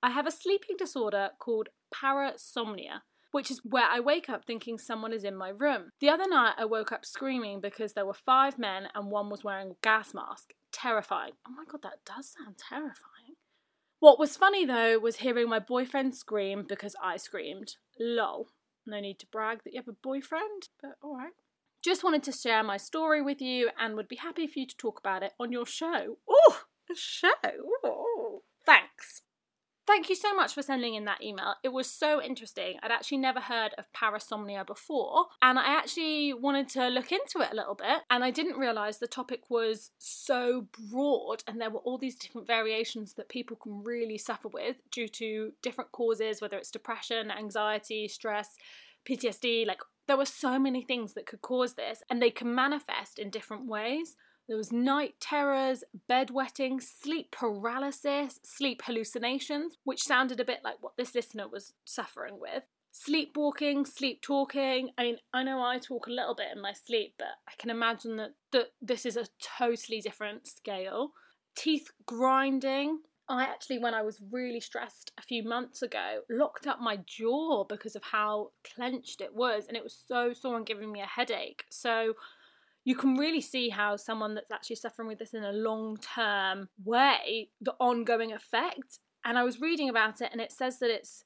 I 0.00 0.10
have 0.10 0.28
a 0.28 0.30
sleeping 0.30 0.76
disorder 0.78 1.30
called 1.40 1.70
parasomnia, 1.92 3.00
which 3.34 3.50
is 3.50 3.60
where 3.64 3.88
I 3.90 3.98
wake 3.98 4.28
up 4.28 4.44
thinking 4.44 4.78
someone 4.78 5.12
is 5.12 5.24
in 5.24 5.34
my 5.34 5.48
room. 5.48 5.90
The 6.00 6.08
other 6.08 6.28
night, 6.28 6.54
I 6.56 6.66
woke 6.66 6.92
up 6.92 7.04
screaming 7.04 7.60
because 7.60 7.92
there 7.92 8.06
were 8.06 8.14
five 8.14 8.60
men 8.60 8.86
and 8.94 9.10
one 9.10 9.28
was 9.28 9.42
wearing 9.42 9.72
a 9.72 9.76
gas 9.82 10.14
mask. 10.14 10.52
Terrifying. 10.70 11.32
Oh 11.44 11.50
my 11.50 11.64
god, 11.68 11.82
that 11.82 12.04
does 12.06 12.30
sound 12.30 12.58
terrifying. 12.58 13.34
What 13.98 14.20
was 14.20 14.36
funny 14.36 14.64
though 14.64 15.00
was 15.00 15.16
hearing 15.16 15.48
my 15.48 15.58
boyfriend 15.58 16.14
scream 16.14 16.64
because 16.68 16.94
I 17.02 17.16
screamed. 17.16 17.74
Lol. 17.98 18.46
No 18.86 19.00
need 19.00 19.18
to 19.18 19.26
brag 19.32 19.64
that 19.64 19.72
you 19.72 19.80
have 19.80 19.88
a 19.88 19.96
boyfriend, 20.00 20.68
but 20.80 20.92
alright. 21.02 21.32
Just 21.82 22.04
wanted 22.04 22.22
to 22.22 22.32
share 22.32 22.62
my 22.62 22.76
story 22.76 23.20
with 23.20 23.40
you 23.40 23.70
and 23.76 23.96
would 23.96 24.06
be 24.06 24.16
happy 24.16 24.46
for 24.46 24.60
you 24.60 24.66
to 24.68 24.76
talk 24.76 25.00
about 25.00 25.24
it 25.24 25.32
on 25.40 25.50
your 25.50 25.66
show. 25.66 26.18
Oh, 26.30 26.60
a 26.88 26.94
show. 26.94 27.30
Ooh. 27.84 28.42
Thanks. 28.64 29.22
Thank 29.86 30.08
you 30.08 30.14
so 30.16 30.34
much 30.34 30.54
for 30.54 30.62
sending 30.62 30.94
in 30.94 31.04
that 31.04 31.22
email. 31.22 31.56
It 31.62 31.68
was 31.68 31.90
so 31.90 32.22
interesting. 32.22 32.78
I'd 32.82 32.90
actually 32.90 33.18
never 33.18 33.40
heard 33.40 33.72
of 33.76 33.92
parasomnia 33.92 34.66
before, 34.66 35.26
and 35.42 35.58
I 35.58 35.76
actually 35.76 36.32
wanted 36.32 36.70
to 36.70 36.88
look 36.88 37.12
into 37.12 37.40
it 37.40 37.52
a 37.52 37.56
little 37.56 37.74
bit. 37.74 38.00
And 38.08 38.24
I 38.24 38.30
didn't 38.30 38.58
realize 38.58 38.98
the 38.98 39.06
topic 39.06 39.50
was 39.50 39.90
so 39.98 40.68
broad, 40.90 41.44
and 41.46 41.60
there 41.60 41.68
were 41.68 41.80
all 41.80 41.98
these 41.98 42.16
different 42.16 42.46
variations 42.46 43.14
that 43.14 43.28
people 43.28 43.58
can 43.58 43.84
really 43.84 44.16
suffer 44.16 44.48
with 44.48 44.76
due 44.90 45.08
to 45.08 45.52
different 45.60 45.92
causes, 45.92 46.40
whether 46.40 46.56
it's 46.56 46.70
depression, 46.70 47.30
anxiety, 47.30 48.08
stress, 48.08 48.56
PTSD. 49.06 49.66
Like, 49.66 49.80
there 50.06 50.16
were 50.16 50.24
so 50.24 50.58
many 50.58 50.80
things 50.80 51.12
that 51.12 51.26
could 51.26 51.42
cause 51.42 51.74
this, 51.74 52.02
and 52.08 52.22
they 52.22 52.30
can 52.30 52.54
manifest 52.54 53.18
in 53.18 53.28
different 53.28 53.66
ways. 53.66 54.16
There 54.46 54.56
was 54.56 54.72
night 54.72 55.14
terrors, 55.20 55.84
bedwetting, 56.08 56.82
sleep 56.82 57.30
paralysis, 57.30 58.40
sleep 58.42 58.82
hallucinations, 58.84 59.78
which 59.84 60.02
sounded 60.02 60.38
a 60.38 60.44
bit 60.44 60.60
like 60.62 60.82
what 60.82 60.96
this 60.96 61.14
listener 61.14 61.48
was 61.48 61.72
suffering 61.84 62.38
with. 62.38 62.64
Sleepwalking, 62.92 63.86
sleep 63.86 64.20
talking. 64.22 64.90
I 64.98 65.02
mean, 65.02 65.16
I 65.32 65.42
know 65.42 65.62
I 65.62 65.78
talk 65.78 66.06
a 66.06 66.12
little 66.12 66.34
bit 66.34 66.48
in 66.54 66.60
my 66.60 66.72
sleep, 66.72 67.14
but 67.18 67.28
I 67.48 67.52
can 67.58 67.70
imagine 67.70 68.16
that, 68.18 68.34
that 68.52 68.68
this 68.82 69.06
is 69.06 69.16
a 69.16 69.26
totally 69.58 70.00
different 70.00 70.46
scale. 70.46 71.12
Teeth 71.56 71.90
grinding, 72.06 72.98
I 73.28 73.44
actually, 73.44 73.78
when 73.78 73.94
I 73.94 74.02
was 74.02 74.20
really 74.30 74.60
stressed 74.60 75.12
a 75.18 75.22
few 75.22 75.42
months 75.42 75.80
ago, 75.80 76.20
locked 76.28 76.66
up 76.66 76.80
my 76.80 76.98
jaw 77.06 77.64
because 77.64 77.96
of 77.96 78.02
how 78.02 78.50
clenched 78.74 79.22
it 79.22 79.34
was, 79.34 79.66
and 79.66 79.76
it 79.76 79.82
was 79.82 79.96
so 80.06 80.34
sore 80.34 80.58
and 80.58 80.66
giving 80.66 80.92
me 80.92 81.00
a 81.00 81.06
headache. 81.06 81.64
So, 81.70 82.14
you 82.84 82.94
can 82.94 83.16
really 83.16 83.40
see 83.40 83.70
how 83.70 83.96
someone 83.96 84.34
that's 84.34 84.50
actually 84.50 84.76
suffering 84.76 85.08
with 85.08 85.18
this 85.18 85.34
in 85.34 85.44
a 85.44 85.52
long 85.52 85.96
term 85.96 86.68
way, 86.84 87.48
the 87.60 87.74
ongoing 87.80 88.32
effect. 88.32 88.98
And 89.24 89.38
I 89.38 89.42
was 89.42 89.60
reading 89.60 89.88
about 89.88 90.20
it, 90.20 90.30
and 90.32 90.40
it 90.40 90.52
says 90.52 90.78
that 90.80 90.90
it's 90.90 91.24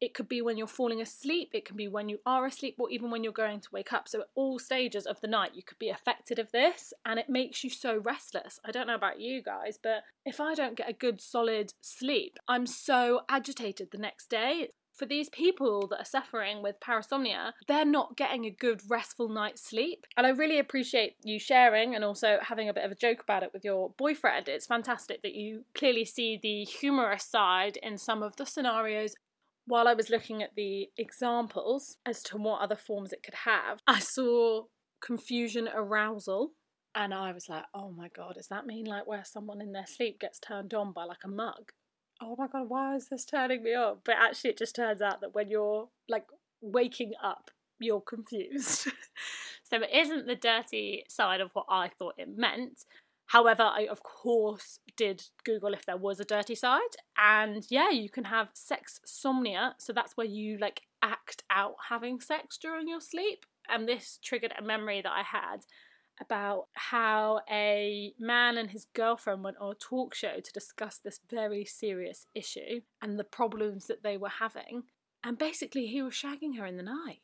it 0.00 0.14
could 0.14 0.28
be 0.28 0.40
when 0.40 0.56
you're 0.56 0.68
falling 0.68 1.00
asleep, 1.00 1.50
it 1.52 1.64
can 1.64 1.76
be 1.76 1.88
when 1.88 2.08
you 2.08 2.18
are 2.24 2.46
asleep, 2.46 2.76
or 2.78 2.88
even 2.90 3.10
when 3.10 3.24
you're 3.24 3.32
going 3.32 3.60
to 3.60 3.68
wake 3.72 3.92
up. 3.92 4.06
So, 4.06 4.20
at 4.20 4.28
all 4.34 4.58
stages 4.58 5.06
of 5.06 5.20
the 5.20 5.26
night, 5.26 5.54
you 5.54 5.62
could 5.62 5.78
be 5.78 5.88
affected 5.88 6.38
of 6.38 6.52
this, 6.52 6.92
and 7.04 7.18
it 7.18 7.28
makes 7.28 7.64
you 7.64 7.70
so 7.70 7.98
restless. 7.98 8.60
I 8.64 8.70
don't 8.70 8.86
know 8.86 8.94
about 8.94 9.20
you 9.20 9.42
guys, 9.42 9.78
but 9.82 10.04
if 10.24 10.40
I 10.40 10.54
don't 10.54 10.76
get 10.76 10.88
a 10.88 10.92
good 10.92 11.20
solid 11.20 11.72
sleep, 11.80 12.38
I'm 12.46 12.66
so 12.66 13.22
agitated 13.28 13.90
the 13.90 13.98
next 13.98 14.30
day 14.30 14.68
for 14.98 15.06
these 15.06 15.28
people 15.28 15.86
that 15.88 16.00
are 16.00 16.04
suffering 16.04 16.62
with 16.62 16.80
parasomnia, 16.80 17.52
they're 17.66 17.84
not 17.84 18.16
getting 18.16 18.44
a 18.44 18.50
good 18.50 18.82
restful 18.88 19.28
night's 19.28 19.62
sleep. 19.62 20.06
And 20.16 20.26
I 20.26 20.30
really 20.30 20.58
appreciate 20.58 21.14
you 21.22 21.38
sharing 21.38 21.94
and 21.94 22.04
also 22.04 22.38
having 22.42 22.68
a 22.68 22.74
bit 22.74 22.84
of 22.84 22.90
a 22.90 22.96
joke 22.96 23.22
about 23.22 23.42
it 23.42 23.50
with 23.52 23.64
your 23.64 23.90
boyfriend. 23.96 24.48
It's 24.48 24.66
fantastic 24.66 25.22
that 25.22 25.34
you 25.34 25.64
clearly 25.74 26.04
see 26.04 26.38
the 26.42 26.64
humorous 26.64 27.24
side 27.24 27.78
in 27.82 27.96
some 27.96 28.22
of 28.22 28.36
the 28.36 28.46
scenarios. 28.46 29.14
While 29.66 29.86
I 29.86 29.94
was 29.94 30.10
looking 30.10 30.42
at 30.42 30.56
the 30.56 30.88
examples 30.96 31.98
as 32.04 32.22
to 32.24 32.38
what 32.38 32.60
other 32.60 32.76
forms 32.76 33.12
it 33.12 33.22
could 33.22 33.34
have, 33.44 33.80
I 33.86 34.00
saw 34.00 34.64
confusion 35.00 35.68
arousal. 35.72 36.52
And 36.94 37.14
I 37.14 37.32
was 37.32 37.48
like, 37.48 37.64
oh 37.74 37.92
my 37.92 38.08
god, 38.08 38.34
does 38.34 38.48
that 38.48 38.66
mean 38.66 38.86
like 38.86 39.06
where 39.06 39.24
someone 39.24 39.60
in 39.60 39.72
their 39.72 39.86
sleep 39.86 40.18
gets 40.18 40.40
turned 40.40 40.74
on 40.74 40.92
by 40.92 41.04
like 41.04 41.22
a 41.24 41.28
mug? 41.28 41.70
Oh 42.20 42.34
my 42.36 42.48
god, 42.48 42.68
why 42.68 42.96
is 42.96 43.08
this 43.08 43.24
turning 43.24 43.62
me 43.62 43.74
on? 43.74 43.98
But 44.04 44.16
actually, 44.18 44.50
it 44.50 44.58
just 44.58 44.74
turns 44.74 45.00
out 45.00 45.20
that 45.20 45.34
when 45.34 45.48
you're 45.48 45.88
like 46.08 46.26
waking 46.60 47.12
up, 47.22 47.50
you're 47.78 48.00
confused. 48.00 48.88
so 49.62 49.76
it 49.82 49.90
isn't 49.92 50.26
the 50.26 50.34
dirty 50.34 51.04
side 51.08 51.40
of 51.40 51.50
what 51.52 51.66
I 51.68 51.88
thought 51.88 52.14
it 52.18 52.36
meant. 52.36 52.84
However, 53.26 53.62
I 53.62 53.86
of 53.90 54.02
course 54.02 54.80
did 54.96 55.22
Google 55.44 55.74
if 55.74 55.84
there 55.86 55.96
was 55.96 56.18
a 56.18 56.24
dirty 56.24 56.54
side, 56.54 56.96
and 57.16 57.64
yeah, 57.70 57.90
you 57.90 58.08
can 58.08 58.24
have 58.24 58.48
sexsomnia. 58.54 59.74
So 59.78 59.92
that's 59.92 60.16
where 60.16 60.26
you 60.26 60.58
like 60.58 60.82
act 61.02 61.44
out 61.50 61.74
having 61.88 62.20
sex 62.20 62.58
during 62.58 62.88
your 62.88 63.00
sleep. 63.00 63.44
And 63.68 63.86
this 63.86 64.18
triggered 64.22 64.54
a 64.58 64.62
memory 64.62 65.02
that 65.02 65.12
I 65.12 65.22
had 65.22 65.66
about 66.20 66.66
how 66.74 67.40
a 67.50 68.12
man 68.18 68.58
and 68.58 68.70
his 68.70 68.86
girlfriend 68.94 69.44
went 69.44 69.56
on 69.58 69.72
a 69.72 69.74
talk 69.74 70.14
show 70.14 70.40
to 70.40 70.52
discuss 70.52 70.98
this 70.98 71.20
very 71.28 71.64
serious 71.64 72.26
issue 72.34 72.80
and 73.02 73.18
the 73.18 73.24
problems 73.24 73.86
that 73.86 74.02
they 74.02 74.16
were 74.16 74.28
having. 74.28 74.84
And 75.24 75.38
basically, 75.38 75.86
he 75.86 76.02
was 76.02 76.14
shagging 76.14 76.58
her 76.58 76.66
in 76.66 76.76
the 76.76 76.82
night. 76.82 77.20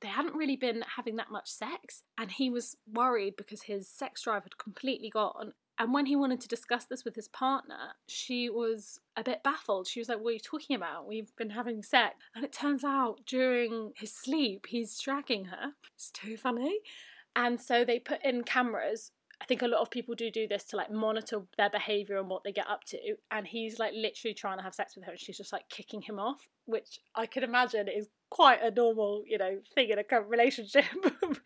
They 0.00 0.08
hadn't 0.08 0.34
really 0.34 0.56
been 0.56 0.82
having 0.96 1.16
that 1.16 1.30
much 1.30 1.50
sex, 1.50 2.02
and 2.16 2.30
he 2.30 2.48
was 2.48 2.76
worried 2.90 3.36
because 3.36 3.62
his 3.62 3.86
sex 3.86 4.22
drive 4.22 4.44
had 4.44 4.56
completely 4.56 5.10
gone. 5.10 5.52
And 5.78 5.94
when 5.94 6.06
he 6.06 6.14
wanted 6.14 6.42
to 6.42 6.48
discuss 6.48 6.84
this 6.84 7.06
with 7.06 7.16
his 7.16 7.28
partner, 7.28 7.94
she 8.06 8.50
was 8.50 9.00
a 9.16 9.22
bit 9.22 9.42
baffled. 9.42 9.86
She 9.86 9.98
was 9.98 10.10
like, 10.10 10.20
What 10.20 10.30
are 10.30 10.34
you 10.34 10.38
talking 10.38 10.76
about? 10.76 11.06
We've 11.06 11.34
been 11.36 11.50
having 11.50 11.82
sex. 11.82 12.16
And 12.34 12.44
it 12.44 12.52
turns 12.52 12.84
out 12.84 13.20
during 13.26 13.92
his 13.96 14.12
sleep, 14.12 14.66
he's 14.68 15.00
shagging 15.00 15.46
her. 15.46 15.72
It's 15.94 16.10
too 16.10 16.36
funny. 16.36 16.80
And 17.36 17.60
so 17.60 17.84
they 17.84 17.98
put 17.98 18.24
in 18.24 18.42
cameras. 18.44 19.12
I 19.40 19.46
think 19.46 19.62
a 19.62 19.68
lot 19.68 19.80
of 19.80 19.90
people 19.90 20.14
do 20.14 20.30
do 20.30 20.46
this 20.46 20.64
to 20.64 20.76
like 20.76 20.90
monitor 20.90 21.42
their 21.56 21.70
behavior 21.70 22.18
and 22.18 22.28
what 22.28 22.44
they 22.44 22.52
get 22.52 22.68
up 22.68 22.84
to. 22.88 22.98
And 23.30 23.46
he's 23.46 23.78
like 23.78 23.92
literally 23.94 24.34
trying 24.34 24.58
to 24.58 24.62
have 24.62 24.74
sex 24.74 24.96
with 24.96 25.06
her, 25.06 25.12
and 25.12 25.20
she's 25.20 25.38
just 25.38 25.52
like 25.52 25.68
kicking 25.68 26.02
him 26.02 26.18
off, 26.18 26.48
which 26.66 27.00
I 27.14 27.26
can 27.26 27.42
imagine 27.42 27.88
is 27.88 28.08
quite 28.28 28.62
a 28.62 28.70
normal, 28.70 29.24
you 29.26 29.38
know, 29.38 29.60
thing 29.74 29.90
in 29.90 29.98
a 29.98 30.04
current 30.04 30.28
relationship. 30.28 30.84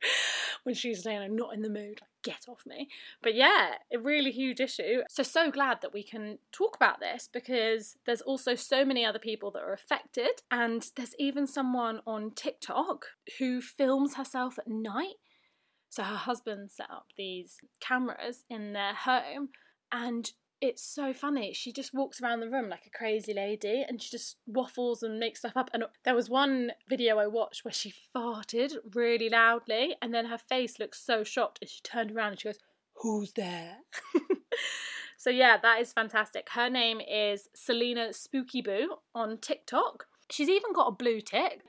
when 0.64 0.74
she's 0.74 1.02
saying, 1.02 1.20
I'm 1.20 1.36
not 1.36 1.54
in 1.54 1.62
the 1.62 1.68
mood, 1.68 2.00
like, 2.00 2.10
get 2.22 2.46
off 2.48 2.62
me. 2.66 2.88
But 3.22 3.34
yeah, 3.34 3.74
a 3.92 3.98
really 3.98 4.30
huge 4.30 4.60
issue. 4.60 5.02
So, 5.08 5.22
so 5.22 5.50
glad 5.50 5.82
that 5.82 5.92
we 5.92 6.02
can 6.02 6.38
talk 6.52 6.74
about 6.74 7.00
this 7.00 7.28
because 7.32 7.96
there's 8.06 8.22
also 8.22 8.54
so 8.54 8.84
many 8.84 9.04
other 9.04 9.18
people 9.18 9.50
that 9.52 9.62
are 9.62 9.74
affected. 9.74 10.42
And 10.50 10.90
there's 10.96 11.14
even 11.18 11.46
someone 11.46 12.00
on 12.06 12.32
TikTok 12.32 13.06
who 13.38 13.60
films 13.60 14.14
herself 14.14 14.58
at 14.58 14.66
night 14.66 15.16
so 15.94 16.02
her 16.02 16.16
husband 16.16 16.70
set 16.70 16.90
up 16.90 17.06
these 17.16 17.58
cameras 17.80 18.44
in 18.50 18.72
their 18.72 18.94
home 18.94 19.50
and 19.92 20.32
it's 20.60 20.82
so 20.82 21.12
funny. 21.12 21.52
She 21.52 21.72
just 21.72 21.92
walks 21.92 22.20
around 22.20 22.40
the 22.40 22.48
room 22.48 22.70
like 22.70 22.86
a 22.86 22.96
crazy 22.96 23.34
lady 23.34 23.84
and 23.86 24.00
she 24.00 24.10
just 24.10 24.36
waffles 24.46 25.02
and 25.02 25.20
makes 25.20 25.40
stuff 25.40 25.56
up. 25.56 25.68
And 25.74 25.84
there 26.04 26.14
was 26.14 26.30
one 26.30 26.72
video 26.88 27.18
I 27.18 27.26
watched 27.26 27.64
where 27.64 27.72
she 27.72 27.92
farted 28.16 28.72
really 28.94 29.28
loudly 29.28 29.94
and 30.00 30.14
then 30.14 30.26
her 30.26 30.38
face 30.38 30.78
looked 30.78 30.96
so 30.96 31.22
shocked 31.22 31.58
and 31.60 31.68
she 31.68 31.80
turned 31.82 32.12
around 32.12 32.32
and 32.32 32.40
she 32.40 32.48
goes, 32.48 32.58
Who's 33.02 33.32
there? 33.32 33.76
so, 35.18 35.28
yeah, 35.28 35.58
that 35.60 35.80
is 35.80 35.92
fantastic. 35.92 36.48
Her 36.50 36.70
name 36.70 37.00
is 37.00 37.48
Celina 37.54 38.08
Spookyboo 38.10 38.86
on 39.14 39.38
TikTok. 39.38 40.06
She's 40.30 40.48
even 40.48 40.72
got 40.72 40.88
a 40.88 40.92
blue 40.92 41.20
tick. 41.20 41.60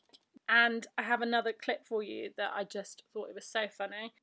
And 0.48 0.88
I 0.98 1.04
have 1.04 1.22
another 1.22 1.54
clip 1.54 1.86
for 1.86 2.04
you 2.04 2.32
that 2.38 2.52
I 2.56 2.64
just 2.64 3.04
thought 3.14 3.30
it 3.30 3.36
was 3.36 3.48
so 3.48 3.68
funny. 3.68 4.14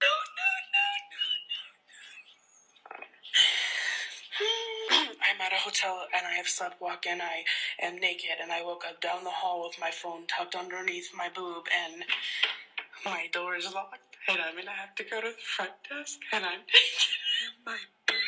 I'm 4.90 5.40
at 5.40 5.52
a 5.52 5.56
hotel 5.56 6.06
and 6.16 6.26
I 6.26 6.32
have 6.32 6.48
slept 6.48 6.82
and 7.08 7.22
I 7.22 7.44
am 7.80 7.96
naked 7.96 8.40
and 8.42 8.50
I 8.50 8.64
woke 8.64 8.84
up 8.88 9.00
down 9.00 9.22
the 9.24 9.30
hall 9.30 9.66
with 9.66 9.78
my 9.80 9.90
phone 9.90 10.26
tucked 10.26 10.56
underneath 10.56 11.10
my 11.16 11.28
boob 11.34 11.64
and 11.84 12.04
my 13.04 13.28
door 13.32 13.56
is 13.56 13.72
locked 13.72 13.98
and 14.28 14.38
I'm 14.40 14.56
gonna 14.56 14.70
have 14.70 14.94
to 14.96 15.04
go 15.04 15.20
to 15.20 15.28
the 15.28 15.34
front 15.56 15.72
desk 15.88 16.18
and 16.32 16.44
I'm 16.44 16.60
naked 16.60 16.66
and 17.46 17.64
my 17.64 17.78
boobs 18.06 18.19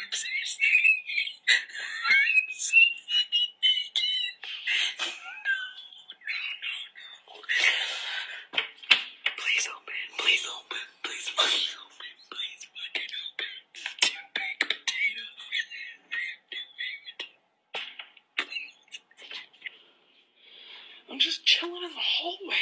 I'm 21.13 21.19
just 21.19 21.45
chilling 21.45 21.83
in 21.83 21.91
the 21.91 22.01
hallway. 22.01 22.57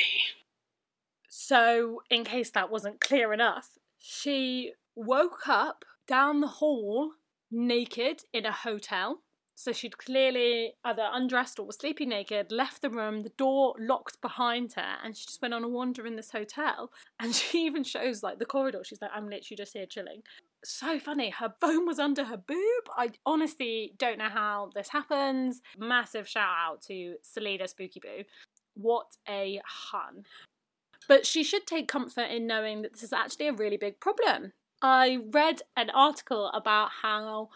So, 1.28 2.02
in 2.11 2.25
case 2.25 2.50
that 2.50 2.69
wasn't 2.69 3.00
clear 3.00 3.33
enough, 3.33 3.78
she 3.97 4.73
woke 4.97 5.47
up 5.47 5.85
down 6.09 6.40
the 6.40 6.49
hall 6.49 7.12
naked 7.49 8.23
in 8.33 8.45
a 8.45 8.50
hotel. 8.52 9.21
So 9.54 9.73
she'd 9.73 9.99
clearly 9.99 10.73
either 10.85 11.09
undressed 11.12 11.61
or 11.61 11.66
was 11.66 11.76
sleeping 11.76 12.09
naked, 12.09 12.50
left 12.50 12.83
the 12.83 12.90
room, 12.90 13.23
the 13.23 13.28
door 13.28 13.75
locked 13.78 14.21
behind 14.21 14.73
her, 14.73 14.97
and 15.04 15.16
she 15.16 15.26
just 15.26 15.42
went 15.42 15.54
on 15.54 15.62
a 15.62 15.69
wander 15.69 16.07
in 16.07 16.16
this 16.16 16.30
hotel. 16.33 16.90
And 17.21 17.35
she 17.37 17.66
even 17.66 17.85
shows 17.85 18.23
like 18.23 18.40
the 18.40 18.47
corridor. 18.47 18.83
She's 18.85 19.00
like, 19.00 19.12
I'm 19.14 19.28
literally 19.28 19.57
just 19.59 19.75
here 19.75 19.87
chilling. 19.87 20.23
So 20.64 20.99
funny. 20.99 21.31
Her 21.31 21.55
phone 21.61 21.87
was 21.87 21.99
under 21.99 22.25
her 22.25 22.37
boob. 22.37 22.85
I 22.97 23.11
honestly 23.25 23.95
don't 23.99 24.19
know 24.19 24.29
how 24.29 24.71
this 24.75 24.88
happens. 24.88 25.62
Massive 25.79 26.29
shout 26.29 26.50
out 26.59 26.83
to 26.83 27.17
Celina 27.23 27.64
Spookyboo. 27.64 28.25
What 28.75 29.07
a 29.29 29.61
hun. 29.64 30.25
But 31.09 31.26
she 31.26 31.43
should 31.43 31.67
take 31.67 31.88
comfort 31.88 32.31
in 32.31 32.47
knowing 32.47 32.83
that 32.83 32.93
this 32.93 33.02
is 33.02 33.12
actually 33.12 33.49
a 33.49 33.52
really 33.52 33.79
big 33.79 34.00
problem. 34.00 34.52
I 34.83 35.19
read 35.33 35.62
an 35.76 35.90
article 35.90 36.49
about 36.49 36.90
how 37.02 37.49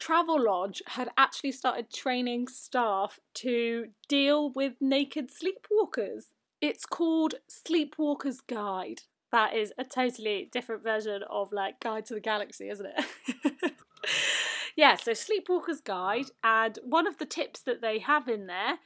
Travelodge 0.00 0.82
had 0.86 1.10
actually 1.16 1.52
started 1.52 1.92
training 1.92 2.48
staff 2.48 3.20
to 3.34 3.86
deal 4.08 4.50
with 4.50 4.74
naked 4.80 5.30
sleepwalkers. 5.30 6.24
It's 6.60 6.86
called 6.86 7.34
Sleepwalker's 7.48 8.40
Guide. 8.40 9.02
That 9.32 9.54
is 9.54 9.72
a 9.78 9.84
totally 9.84 10.48
different 10.52 10.82
version 10.82 11.22
of 11.28 11.52
like 11.52 11.80
Guide 11.80 12.06
to 12.06 12.14
the 12.14 12.20
Galaxy, 12.20 12.68
isn't 12.68 12.86
it? 12.86 13.72
yeah, 14.76 14.94
so 14.96 15.12
Sleepwalker's 15.12 15.80
Guide, 15.80 16.26
and 16.44 16.78
one 16.84 17.06
of 17.06 17.18
the 17.18 17.26
tips 17.26 17.62
that 17.62 17.80
they 17.80 17.98
have 17.98 18.28
in 18.28 18.46
there 18.46 18.78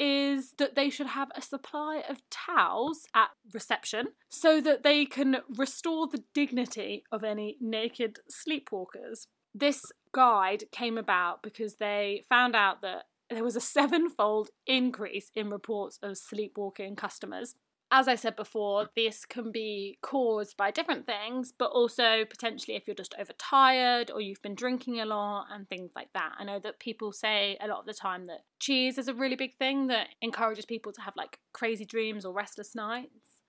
is 0.00 0.54
that 0.56 0.74
they 0.74 0.88
should 0.88 1.08
have 1.08 1.30
a 1.36 1.42
supply 1.42 2.02
of 2.08 2.22
towels 2.30 3.06
at 3.14 3.28
reception 3.52 4.08
so 4.30 4.58
that 4.58 4.82
they 4.82 5.04
can 5.04 5.36
restore 5.58 6.06
the 6.06 6.24
dignity 6.32 7.04
of 7.12 7.22
any 7.22 7.58
naked 7.60 8.18
sleepwalkers. 8.30 9.26
This 9.54 9.84
guide 10.12 10.64
came 10.72 10.96
about 10.96 11.42
because 11.42 11.76
they 11.76 12.24
found 12.30 12.56
out 12.56 12.80
that 12.80 13.04
there 13.28 13.44
was 13.44 13.56
a 13.56 13.60
sevenfold 13.60 14.48
increase 14.66 15.30
in 15.34 15.50
reports 15.50 15.98
of 16.02 16.16
sleepwalking 16.16 16.96
customers. 16.96 17.54
As 17.92 18.06
I 18.06 18.14
said 18.14 18.36
before, 18.36 18.88
this 18.94 19.24
can 19.24 19.50
be 19.50 19.98
caused 20.00 20.56
by 20.56 20.70
different 20.70 21.06
things, 21.06 21.52
but 21.56 21.72
also 21.72 22.24
potentially 22.24 22.76
if 22.76 22.86
you're 22.86 22.94
just 22.94 23.16
overtired 23.18 24.12
or 24.12 24.20
you've 24.20 24.42
been 24.42 24.54
drinking 24.54 25.00
a 25.00 25.06
lot 25.06 25.46
and 25.50 25.68
things 25.68 25.90
like 25.96 26.12
that. 26.14 26.34
I 26.38 26.44
know 26.44 26.60
that 26.60 26.78
people 26.78 27.12
say 27.12 27.58
a 27.60 27.66
lot 27.66 27.80
of 27.80 27.86
the 27.86 27.92
time 27.92 28.28
that 28.28 28.44
cheese 28.60 28.96
is 28.96 29.08
a 29.08 29.14
really 29.14 29.34
big 29.34 29.56
thing 29.56 29.88
that 29.88 30.06
encourages 30.22 30.66
people 30.66 30.92
to 30.92 31.00
have 31.00 31.14
like 31.16 31.40
crazy 31.52 31.84
dreams 31.84 32.24
or 32.24 32.32
restless 32.32 32.76
nights. 32.76 33.40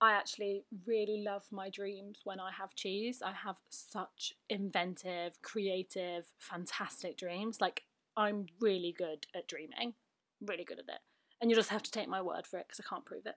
I 0.00 0.12
actually 0.12 0.64
really 0.86 1.22
love 1.22 1.44
my 1.50 1.68
dreams 1.68 2.20
when 2.24 2.40
I 2.40 2.52
have 2.52 2.74
cheese. 2.74 3.20
I 3.22 3.32
have 3.32 3.56
such 3.68 4.32
inventive, 4.48 5.42
creative, 5.42 6.24
fantastic 6.38 7.18
dreams. 7.18 7.60
Like, 7.60 7.82
I'm 8.16 8.46
really 8.60 8.94
good 8.96 9.26
at 9.34 9.46
dreaming, 9.46 9.92
really 10.40 10.64
good 10.64 10.78
at 10.78 10.88
it. 10.88 11.00
And 11.42 11.50
you 11.50 11.56
just 11.56 11.68
have 11.68 11.82
to 11.82 11.90
take 11.90 12.08
my 12.08 12.22
word 12.22 12.46
for 12.46 12.58
it 12.58 12.66
because 12.66 12.80
I 12.80 12.88
can't 12.88 13.04
prove 13.04 13.26
it. 13.26 13.34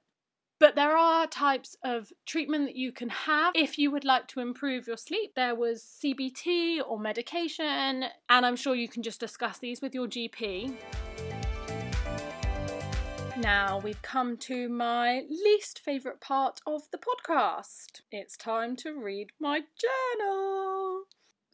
But 0.63 0.75
there 0.75 0.95
are 0.95 1.27
types 1.27 1.75
of 1.83 2.13
treatment 2.25 2.67
that 2.67 2.77
you 2.77 2.93
can 2.93 3.09
have 3.09 3.51
if 3.53 3.77
you 3.77 3.91
would 3.91 4.05
like 4.05 4.29
to 4.29 4.39
improve 4.39 4.87
your 4.87 4.95
sleep. 4.95 5.35
There 5.35 5.55
was 5.55 5.83
CBT 5.83 6.79
or 6.87 6.97
medication, 6.97 8.05
and 8.29 8.45
I'm 8.45 8.55
sure 8.55 8.73
you 8.73 8.87
can 8.87 9.03
just 9.03 9.19
discuss 9.19 9.57
these 9.57 9.81
with 9.81 9.93
your 9.93 10.07
GP. 10.07 10.73
Now 13.35 13.81
we've 13.83 14.01
come 14.01 14.37
to 14.37 14.69
my 14.69 15.23
least 15.29 15.79
favourite 15.79 16.21
part 16.21 16.61
of 16.65 16.83
the 16.91 16.97
podcast. 16.97 17.99
It's 18.09 18.37
time 18.37 18.77
to 18.77 18.93
read 18.93 19.31
my 19.41 19.63
journal. 20.17 21.03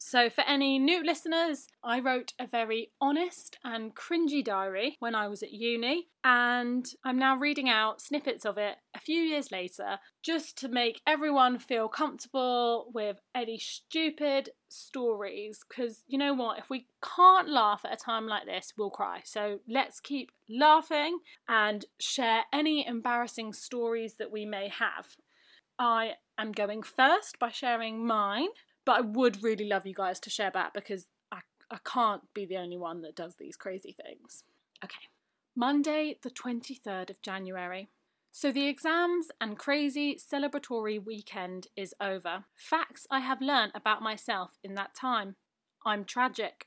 So, 0.02 0.30
for 0.30 0.40
any 0.44 0.78
new 0.78 1.04
listeners, 1.04 1.68
I 1.84 2.00
wrote 2.00 2.32
a 2.38 2.46
very 2.46 2.90
honest 3.02 3.58
and 3.62 3.94
cringy 3.94 4.42
diary 4.42 4.96
when 4.98 5.14
I 5.14 5.28
was 5.28 5.42
at 5.42 5.52
uni, 5.52 6.08
and 6.24 6.90
I'm 7.04 7.18
now 7.18 7.36
reading 7.36 7.68
out 7.68 8.00
snippets 8.00 8.46
of 8.46 8.56
it 8.56 8.78
a 8.96 8.98
few 8.98 9.20
years 9.20 9.52
later 9.52 9.98
just 10.22 10.56
to 10.58 10.68
make 10.68 11.02
everyone 11.06 11.58
feel 11.58 11.86
comfortable 11.86 12.90
with 12.94 13.20
any 13.34 13.58
stupid 13.58 14.48
stories. 14.70 15.62
Because 15.68 16.02
you 16.08 16.16
know 16.16 16.32
what? 16.32 16.58
If 16.58 16.70
we 16.70 16.86
can't 17.04 17.50
laugh 17.50 17.84
at 17.84 17.92
a 17.92 18.02
time 18.02 18.26
like 18.26 18.46
this, 18.46 18.72
we'll 18.78 18.88
cry. 18.88 19.20
So, 19.24 19.60
let's 19.68 20.00
keep 20.00 20.32
laughing 20.48 21.18
and 21.46 21.84
share 22.00 22.44
any 22.54 22.86
embarrassing 22.86 23.52
stories 23.52 24.14
that 24.14 24.32
we 24.32 24.46
may 24.46 24.68
have. 24.68 25.08
I 25.78 26.14
am 26.38 26.52
going 26.52 26.82
first 26.82 27.38
by 27.38 27.50
sharing 27.50 28.06
mine 28.06 28.48
but 28.84 28.92
I 28.98 29.00
would 29.00 29.42
really 29.42 29.66
love 29.66 29.86
you 29.86 29.94
guys 29.94 30.20
to 30.20 30.30
share 30.30 30.50
back 30.50 30.74
because 30.74 31.06
I, 31.30 31.40
I 31.70 31.78
can't 31.84 32.22
be 32.34 32.46
the 32.46 32.56
only 32.56 32.76
one 32.76 33.02
that 33.02 33.16
does 33.16 33.36
these 33.36 33.56
crazy 33.56 33.92
things. 34.04 34.44
Okay, 34.84 35.08
Monday, 35.56 36.16
the 36.22 36.30
23rd 36.30 37.10
of 37.10 37.22
January. 37.22 37.88
So 38.32 38.52
the 38.52 38.68
exams 38.68 39.28
and 39.40 39.58
crazy 39.58 40.16
celebratory 40.16 41.04
weekend 41.04 41.66
is 41.76 41.94
over. 42.00 42.44
Facts 42.54 43.06
I 43.10 43.20
have 43.20 43.40
learnt 43.40 43.72
about 43.74 44.02
myself 44.02 44.52
in 44.62 44.74
that 44.76 44.94
time. 44.94 45.34
I'm 45.84 46.04
tragic, 46.04 46.66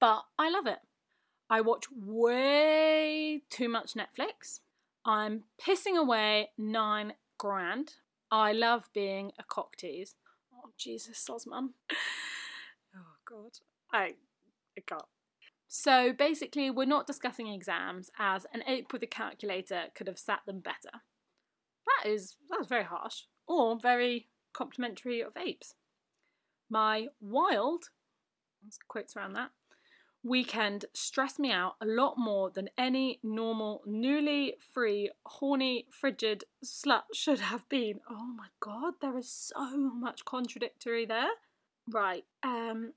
but 0.00 0.24
I 0.38 0.50
love 0.50 0.66
it. 0.66 0.80
I 1.48 1.62
watch 1.62 1.86
way 1.90 3.42
too 3.48 3.68
much 3.68 3.94
Netflix. 3.94 4.60
I'm 5.04 5.44
pissing 5.60 5.96
away 5.96 6.50
nine 6.58 7.14
grand. 7.38 7.94
I 8.30 8.52
love 8.52 8.84
being 8.92 9.32
a 9.38 9.44
cock 9.44 9.76
tease. 9.76 10.14
Jesus, 10.78 11.24
Sosmum. 11.28 11.70
oh, 12.96 13.16
God. 13.28 13.58
I, 13.92 14.14
I 14.76 14.82
can't. 14.86 15.02
So 15.68 16.12
basically, 16.12 16.70
we're 16.70 16.86
not 16.86 17.06
discussing 17.06 17.48
exams 17.48 18.10
as 18.18 18.46
an 18.54 18.62
ape 18.66 18.92
with 18.92 19.02
a 19.02 19.06
calculator 19.06 19.84
could 19.94 20.06
have 20.06 20.18
sat 20.18 20.40
them 20.46 20.60
better. 20.60 21.02
That 21.86 22.10
is 22.10 22.36
that's 22.48 22.68
very 22.68 22.84
harsh, 22.84 23.24
or 23.46 23.78
very 23.78 24.28
complimentary 24.54 25.20
of 25.20 25.36
apes. 25.36 25.74
My 26.70 27.08
wild, 27.20 27.84
quotes 28.88 29.14
around 29.14 29.34
that, 29.34 29.50
weekend 30.28 30.84
stressed 30.92 31.38
me 31.38 31.50
out 31.50 31.74
a 31.80 31.86
lot 31.86 32.18
more 32.18 32.50
than 32.50 32.68
any 32.76 33.18
normal, 33.22 33.82
newly 33.86 34.54
free, 34.72 35.10
horny, 35.26 35.86
frigid 35.90 36.44
slut 36.64 37.02
should 37.14 37.40
have 37.40 37.68
been. 37.68 38.00
Oh 38.10 38.26
my 38.36 38.48
god, 38.60 38.94
there 39.00 39.16
is 39.18 39.30
so 39.30 39.76
much 39.76 40.24
contradictory 40.24 41.06
there. 41.06 41.30
Right, 41.90 42.24
um, 42.42 42.92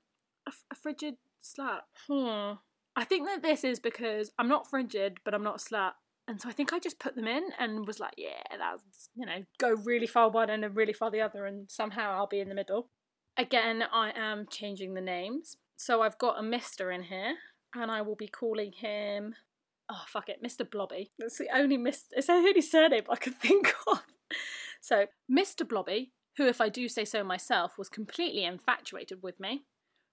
a, 0.46 0.52
a 0.70 0.74
frigid 0.74 1.16
slut. 1.42 1.80
Hmm. 2.08 2.54
I 2.94 3.04
think 3.04 3.26
that 3.26 3.42
this 3.42 3.64
is 3.64 3.80
because 3.80 4.32
I'm 4.38 4.48
not 4.48 4.68
frigid, 4.68 5.18
but 5.24 5.32
I'm 5.32 5.42
not 5.42 5.58
slut. 5.58 5.92
And 6.28 6.40
so 6.40 6.48
I 6.48 6.52
think 6.52 6.72
I 6.72 6.78
just 6.78 6.98
put 6.98 7.16
them 7.16 7.26
in 7.26 7.48
and 7.58 7.86
was 7.86 7.98
like, 7.98 8.14
yeah, 8.16 8.56
that's, 8.56 9.08
you 9.16 9.26
know, 9.26 9.44
go 9.58 9.70
really 9.70 10.06
far 10.06 10.30
one 10.30 10.50
and 10.50 10.76
really 10.76 10.92
far 10.92 11.10
the 11.10 11.20
other, 11.20 11.46
and 11.46 11.70
somehow 11.70 12.12
I'll 12.12 12.26
be 12.26 12.40
in 12.40 12.48
the 12.48 12.54
middle. 12.54 12.88
Again, 13.36 13.82
I 13.90 14.12
am 14.14 14.46
changing 14.48 14.94
the 14.94 15.00
names 15.00 15.56
so 15.82 16.00
I've 16.00 16.18
got 16.18 16.38
a 16.38 16.42
Mister 16.42 16.92
in 16.92 17.02
here, 17.02 17.34
and 17.74 17.90
I 17.90 18.02
will 18.02 18.14
be 18.14 18.28
calling 18.28 18.70
him. 18.70 19.34
Oh 19.90 20.04
fuck 20.06 20.28
it, 20.28 20.42
Mr. 20.42 20.68
Blobby. 20.68 21.10
That's 21.18 21.38
the 21.38 21.48
only 21.52 21.76
Mr. 21.76 22.04
It's 22.12 22.28
the 22.28 22.34
only 22.34 22.60
surname 22.60 23.02
I 23.10 23.16
can 23.16 23.32
think 23.42 23.74
of. 23.88 24.02
So 24.80 25.06
Mr. 25.30 25.68
Blobby, 25.68 26.12
who, 26.36 26.46
if 26.46 26.60
I 26.60 26.68
do 26.68 26.88
say 26.88 27.04
so 27.04 27.24
myself, 27.24 27.78
was 27.78 27.88
completely 27.88 28.44
infatuated 28.44 29.24
with 29.24 29.40
me, 29.40 29.64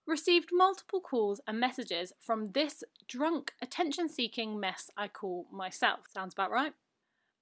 received 0.08 0.50
multiple 0.52 1.02
calls 1.02 1.40
and 1.48 1.60
messages 1.60 2.14
from 2.20 2.52
this 2.54 2.84
drunk, 3.08 3.54
attention-seeking 3.62 4.60
mess 4.60 4.90
I 4.98 5.08
call 5.08 5.46
myself. 5.52 6.00
Sounds 6.12 6.34
about 6.34 6.52
right. 6.52 6.74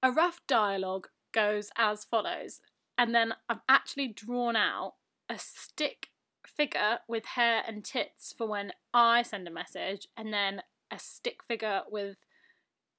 A 0.03 0.11
rough 0.11 0.41
dialogue 0.47 1.07
goes 1.33 1.69
as 1.77 2.03
follows, 2.03 2.59
and 2.97 3.15
then 3.15 3.35
I've 3.47 3.61
actually 3.69 4.09
drawn 4.09 4.57
out 4.57 4.95
a 5.29 5.39
stick 5.39 6.09
figure 6.47 6.99
with 7.07 7.25
hair 7.25 7.63
and 7.67 7.83
tits 7.83 8.33
for 8.37 8.47
when 8.47 8.71
I 8.93 9.21
send 9.21 9.47
a 9.47 9.51
message, 9.51 10.07
and 10.15 10.33
then 10.33 10.61
a 10.91 10.99
stick 10.99 11.43
figure 11.47 11.81
with 11.89 12.17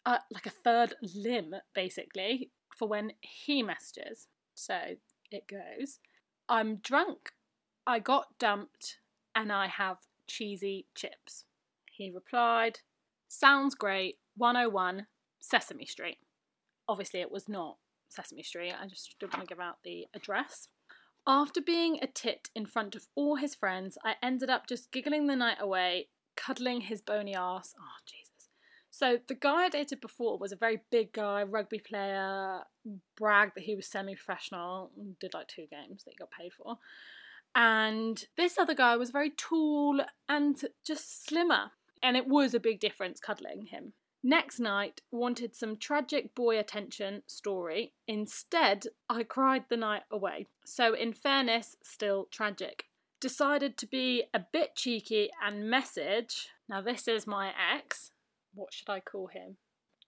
uh, 0.07 0.19
like 0.31 0.47
a 0.47 0.51
third 0.51 0.95
limb, 1.03 1.55
basically, 1.75 2.51
for 2.77 2.89
when 2.89 3.13
he 3.21 3.63
messages. 3.63 4.29
So 4.55 4.79
it 5.31 5.45
goes 5.47 5.99
I'm 6.49 6.77
drunk, 6.77 7.33
I 7.87 7.99
got 7.99 8.39
dumped, 8.39 8.99
and 9.35 9.53
I 9.53 9.67
have 9.67 9.99
cheesy 10.27 10.87
chips. 10.95 11.45
He 11.91 12.11
replied, 12.11 12.81
Sounds 13.29 13.75
great, 13.75 14.17
101, 14.37 15.07
Sesame 15.41 15.85
Street. 15.85 16.19
Obviously, 16.89 17.21
it 17.21 17.31
was 17.31 17.49
not 17.49 17.77
Sesame 18.09 18.43
Street, 18.43 18.73
I 18.81 18.87
just 18.87 19.17
didn't 19.19 19.35
want 19.35 19.49
to 19.49 19.55
give 19.55 19.61
out 19.61 19.79
the 19.85 20.07
address. 20.15 20.69
After 21.31 21.61
being 21.61 21.99
a 22.01 22.07
tit 22.07 22.49
in 22.55 22.64
front 22.64 22.97
of 22.97 23.07
all 23.14 23.37
his 23.37 23.55
friends, 23.55 23.99
I 24.03 24.14
ended 24.23 24.49
up 24.49 24.67
just 24.67 24.91
giggling 24.91 25.27
the 25.27 25.37
night 25.37 25.59
away, 25.61 26.09
cuddling 26.38 26.81
his 26.81 27.03
bony 27.03 27.35
ass. 27.35 27.75
Oh, 27.79 28.01
Jesus. 28.07 28.49
So, 28.91 29.19
the 29.29 29.35
guy 29.35 29.64
I 29.64 29.69
dated 29.69 30.01
before 30.01 30.38
was 30.38 30.53
a 30.53 30.57
very 30.57 30.81
big 30.91 31.12
guy, 31.12 31.43
rugby 31.43 31.81
player, 31.81 32.61
bragged 33.14 33.53
that 33.57 33.64
he 33.64 33.77
was 33.77 33.87
semi 33.87 34.14
professional, 34.14 34.91
did 35.21 35.35
like 35.35 35.49
two 35.49 35.67
games 35.71 36.05
that 36.05 36.12
he 36.12 36.17
got 36.17 36.31
paid 36.31 36.55
for. 36.55 36.79
And 37.55 38.25
this 38.38 38.57
other 38.57 38.75
guy 38.75 38.97
was 38.97 39.11
very 39.11 39.31
tall 39.31 40.01
and 40.31 40.59
just 40.83 41.27
slimmer. 41.27 41.73
And 42.03 42.17
it 42.17 42.27
was 42.27 42.55
a 42.55 42.61
big 42.61 42.81
difference 42.81 43.21
cuddling 43.21 43.67
him. 43.67 43.93
Next 44.22 44.59
night, 44.59 45.00
wanted 45.12 45.54
some 45.54 45.76
tragic 45.76 46.35
boy 46.35 46.59
attention 46.59 47.22
story. 47.26 47.92
Instead, 48.09 48.87
I 49.09 49.22
cried 49.22 49.64
the 49.68 49.76
night 49.76 50.02
away. 50.11 50.46
So, 50.64 50.92
in 50.92 51.12
fairness, 51.12 51.76
still 51.83 52.26
tragic. 52.31 52.87
Decided 53.20 53.76
to 53.78 53.87
be 53.87 54.24
a 54.35 54.40
bit 54.40 54.74
cheeky 54.74 55.31
and 55.44 55.70
message. 55.70 56.48
Now, 56.68 56.81
this 56.81 57.07
is 57.07 57.26
my 57.26 57.52
ex. 57.74 58.11
What 58.54 58.72
should 58.72 58.90
I 58.90 59.00
call 59.00 59.28
him? 59.28 59.57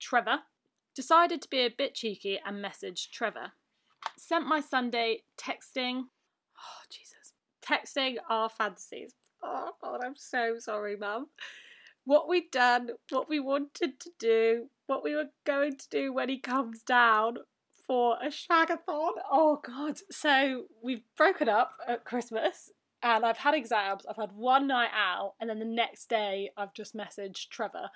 Trevor. 0.00 0.40
Decided 0.94 1.40
to 1.42 1.50
be 1.50 1.64
a 1.64 1.70
bit 1.70 1.94
cheeky 1.94 2.40
and 2.44 2.60
message 2.60 3.10
Trevor. 3.12 3.52
Sent 4.18 4.46
my 4.46 4.60
Sunday 4.60 5.22
texting. 5.38 6.06
Oh, 6.58 6.82
Jesus. 6.90 7.32
Texting 7.64 8.16
our 8.28 8.48
fantasies. 8.48 9.14
Oh, 9.42 9.70
God, 9.80 10.00
I'm 10.04 10.16
so 10.16 10.56
sorry, 10.58 10.96
Mum 10.96 11.28
what 12.04 12.28
we'd 12.28 12.50
done, 12.50 12.90
what 13.10 13.28
we 13.28 13.40
wanted 13.40 14.00
to 14.00 14.10
do, 14.18 14.66
what 14.86 15.04
we 15.04 15.14
were 15.14 15.30
going 15.46 15.76
to 15.76 15.88
do 15.90 16.12
when 16.12 16.28
he 16.28 16.38
comes 16.38 16.82
down 16.82 17.38
for 17.86 18.16
a 18.22 18.28
shagathon. 18.28 19.12
Oh 19.30 19.60
god. 19.64 19.98
So 20.10 20.64
we've 20.82 21.04
broken 21.16 21.48
up 21.48 21.72
at 21.86 22.04
Christmas 22.04 22.70
and 23.02 23.24
I've 23.24 23.38
had 23.38 23.54
exams, 23.54 24.04
I've 24.08 24.16
had 24.16 24.32
one 24.32 24.66
night 24.66 24.90
out, 24.94 25.34
and 25.40 25.48
then 25.48 25.58
the 25.58 25.64
next 25.64 26.08
day 26.08 26.50
I've 26.56 26.74
just 26.74 26.94
messaged 26.94 27.48
Trevor 27.48 27.88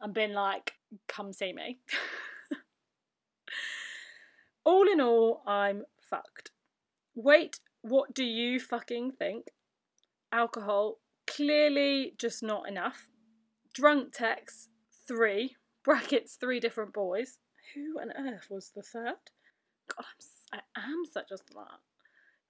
and 0.00 0.12
been 0.12 0.32
like, 0.32 0.72
come 1.06 1.32
see 1.32 1.52
me. 1.52 1.78
all 4.64 4.88
in 4.88 5.00
all, 5.00 5.42
I'm 5.46 5.84
fucked. 6.00 6.50
Wait, 7.14 7.60
what 7.82 8.14
do 8.14 8.24
you 8.24 8.58
fucking 8.58 9.12
think? 9.12 9.46
Alcohol, 10.32 10.98
clearly 11.26 12.14
just 12.18 12.42
not 12.42 12.68
enough 12.68 13.07
drunk 13.78 14.12
text 14.12 14.70
three 15.06 15.54
brackets 15.84 16.34
three 16.34 16.58
different 16.58 16.92
boys. 16.92 17.38
Who 17.74 18.00
on 18.00 18.10
earth 18.10 18.48
was 18.50 18.72
the 18.74 18.82
third? 18.82 19.14
God, 19.94 20.04
I'm, 20.52 20.60
I 20.76 20.80
am 20.80 21.04
such 21.10 21.30
a 21.30 21.34
slut. 21.34 21.78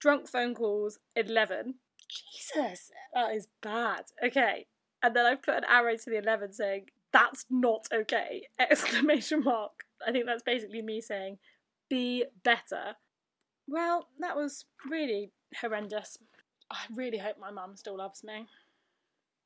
Drunk 0.01 0.29
phone 0.29 0.55
calls 0.55 0.99
eleven. 1.15 1.75
Jesus, 2.09 2.91
that 3.13 3.35
is 3.35 3.49
bad. 3.63 4.05
Okay, 4.25 4.67
and 5.03 5.15
then 5.15 5.27
I 5.27 5.35
put 5.35 5.57
an 5.57 5.65
arrow 5.69 5.97
to 5.97 6.11
the 6.11 6.19
eleven 6.19 6.53
saying 6.53 6.87
that's 7.13 7.45
not 7.51 7.87
okay! 7.93 8.49
Exclamation 8.59 9.45
mark. 9.45 9.85
I 10.07 10.13
think 10.13 10.25
that's 10.27 10.43
basically 10.43 10.83
me 10.83 11.01
saying 11.01 11.39
be 11.91 12.25
better. 12.43 12.97
Well, 13.67 14.09
that 14.21 14.37
was 14.37 14.65
really 14.89 15.31
horrendous. 15.61 16.17
I 16.71 16.79
really 16.95 17.19
hope 17.19 17.37
my 17.39 17.51
mum 17.51 17.77
still 17.77 17.99
loves 17.99 18.25
me. 18.25 18.47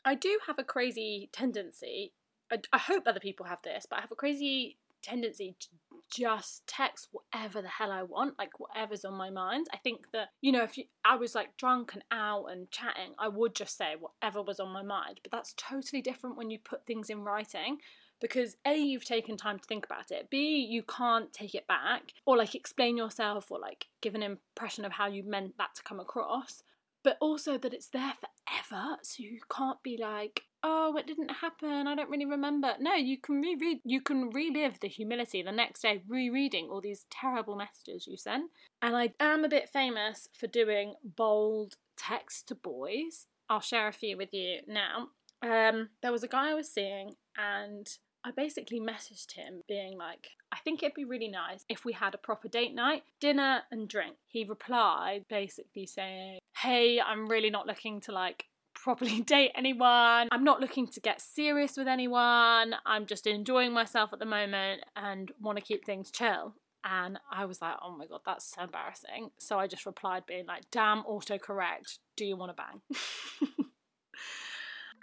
I 0.04 0.14
do 0.14 0.38
have 0.46 0.58
a 0.58 0.64
crazy 0.64 1.28
tendency. 1.32 2.12
I, 2.50 2.58
I 2.72 2.78
hope 2.78 3.04
other 3.06 3.20
people 3.20 3.46
have 3.46 3.62
this, 3.62 3.86
but 3.88 3.98
I 3.98 4.02
have 4.02 4.12
a 4.12 4.16
crazy 4.16 4.78
tendency 5.02 5.56
to 5.58 5.68
just 6.14 6.66
text 6.66 7.08
whatever 7.10 7.62
the 7.62 7.68
hell 7.68 7.90
I 7.90 8.02
want, 8.02 8.38
like 8.38 8.60
whatever's 8.60 9.04
on 9.04 9.14
my 9.14 9.30
mind. 9.30 9.66
I 9.72 9.78
think 9.78 10.10
that, 10.12 10.28
you 10.40 10.52
know, 10.52 10.62
if 10.62 10.76
you, 10.76 10.84
I 11.04 11.16
was 11.16 11.34
like 11.34 11.56
drunk 11.56 11.94
and 11.94 12.04
out 12.10 12.46
and 12.46 12.70
chatting, 12.70 13.14
I 13.18 13.28
would 13.28 13.54
just 13.54 13.76
say 13.76 13.94
whatever 13.98 14.42
was 14.42 14.60
on 14.60 14.70
my 14.70 14.82
mind. 14.82 15.20
But 15.22 15.32
that's 15.32 15.54
totally 15.56 16.02
different 16.02 16.36
when 16.36 16.50
you 16.50 16.58
put 16.58 16.86
things 16.86 17.10
in 17.10 17.20
writing 17.20 17.78
because 18.20 18.56
A, 18.66 18.76
you've 18.76 19.04
taken 19.04 19.36
time 19.36 19.58
to 19.58 19.64
think 19.64 19.84
about 19.84 20.10
it, 20.12 20.30
B, 20.30 20.64
you 20.70 20.82
can't 20.84 21.32
take 21.32 21.54
it 21.54 21.66
back 21.66 22.12
or 22.24 22.36
like 22.36 22.54
explain 22.54 22.96
yourself 22.96 23.50
or 23.50 23.58
like 23.58 23.86
give 24.00 24.14
an 24.14 24.22
impression 24.22 24.84
of 24.84 24.92
how 24.92 25.08
you 25.08 25.24
meant 25.24 25.58
that 25.58 25.74
to 25.74 25.82
come 25.82 25.98
across 25.98 26.62
but 27.02 27.16
also 27.20 27.58
that 27.58 27.74
it's 27.74 27.88
there 27.88 28.12
forever 28.14 28.96
so 29.02 29.22
you 29.22 29.40
can't 29.50 29.82
be 29.82 29.96
like 30.00 30.42
oh 30.62 30.96
it 30.96 31.06
didn't 31.06 31.30
happen 31.30 31.86
i 31.86 31.94
don't 31.94 32.10
really 32.10 32.26
remember. 32.26 32.74
No 32.80 32.94
you 32.94 33.18
can 33.18 33.40
reread 33.40 33.80
you 33.84 34.00
can 34.00 34.30
relive 34.30 34.80
the 34.80 34.88
humility 34.88 35.42
the 35.42 35.52
next 35.52 35.82
day 35.82 36.02
rereading 36.08 36.68
all 36.70 36.80
these 36.80 37.06
terrible 37.10 37.56
messages 37.56 38.06
you 38.06 38.16
sent. 38.16 38.50
And 38.80 38.96
i 38.96 39.12
am 39.20 39.44
a 39.44 39.48
bit 39.48 39.68
famous 39.68 40.28
for 40.32 40.46
doing 40.46 40.94
bold 41.04 41.76
text 41.96 42.48
to 42.48 42.54
boys. 42.54 43.26
I'll 43.48 43.60
share 43.60 43.88
a 43.88 43.92
few 43.92 44.16
with 44.16 44.32
you 44.32 44.60
now. 44.66 45.08
Um, 45.42 45.88
there 46.02 46.12
was 46.12 46.22
a 46.22 46.28
guy 46.28 46.50
i 46.50 46.54
was 46.54 46.72
seeing 46.72 47.14
and 47.36 47.88
I 48.24 48.30
basically 48.30 48.80
messaged 48.80 49.32
him 49.32 49.62
being 49.68 49.98
like, 49.98 50.28
I 50.52 50.58
think 50.58 50.82
it'd 50.82 50.94
be 50.94 51.04
really 51.04 51.28
nice 51.28 51.64
if 51.68 51.84
we 51.84 51.92
had 51.92 52.14
a 52.14 52.18
proper 52.18 52.48
date 52.48 52.74
night, 52.74 53.02
dinner 53.20 53.62
and 53.70 53.88
drink. 53.88 54.16
He 54.28 54.44
replied 54.44 55.24
basically 55.28 55.86
saying, 55.86 56.38
Hey, 56.56 57.00
I'm 57.00 57.26
really 57.26 57.50
not 57.50 57.66
looking 57.66 58.00
to 58.02 58.12
like 58.12 58.46
properly 58.74 59.20
date 59.26 59.52
anyone. 59.56 60.28
I'm 60.30 60.44
not 60.44 60.60
looking 60.60 60.86
to 60.88 61.00
get 61.00 61.20
serious 61.20 61.76
with 61.76 61.88
anyone. 61.88 62.74
I'm 62.86 63.06
just 63.06 63.26
enjoying 63.26 63.72
myself 63.72 64.12
at 64.12 64.18
the 64.18 64.24
moment 64.24 64.82
and 64.96 65.32
want 65.40 65.58
to 65.58 65.64
keep 65.64 65.84
things 65.84 66.10
chill. 66.10 66.54
And 66.84 67.18
I 67.30 67.44
was 67.44 67.62
like, 67.62 67.76
oh 67.80 67.96
my 67.96 68.06
god, 68.06 68.20
that's 68.26 68.44
so 68.44 68.62
embarrassing. 68.62 69.30
So 69.38 69.58
I 69.58 69.68
just 69.68 69.86
replied, 69.86 70.26
being 70.26 70.46
like, 70.46 70.62
damn, 70.72 71.04
autocorrect, 71.04 71.98
do 72.16 72.24
you 72.24 72.36
want 72.36 72.56
to 72.56 72.62
bang? 72.62 73.68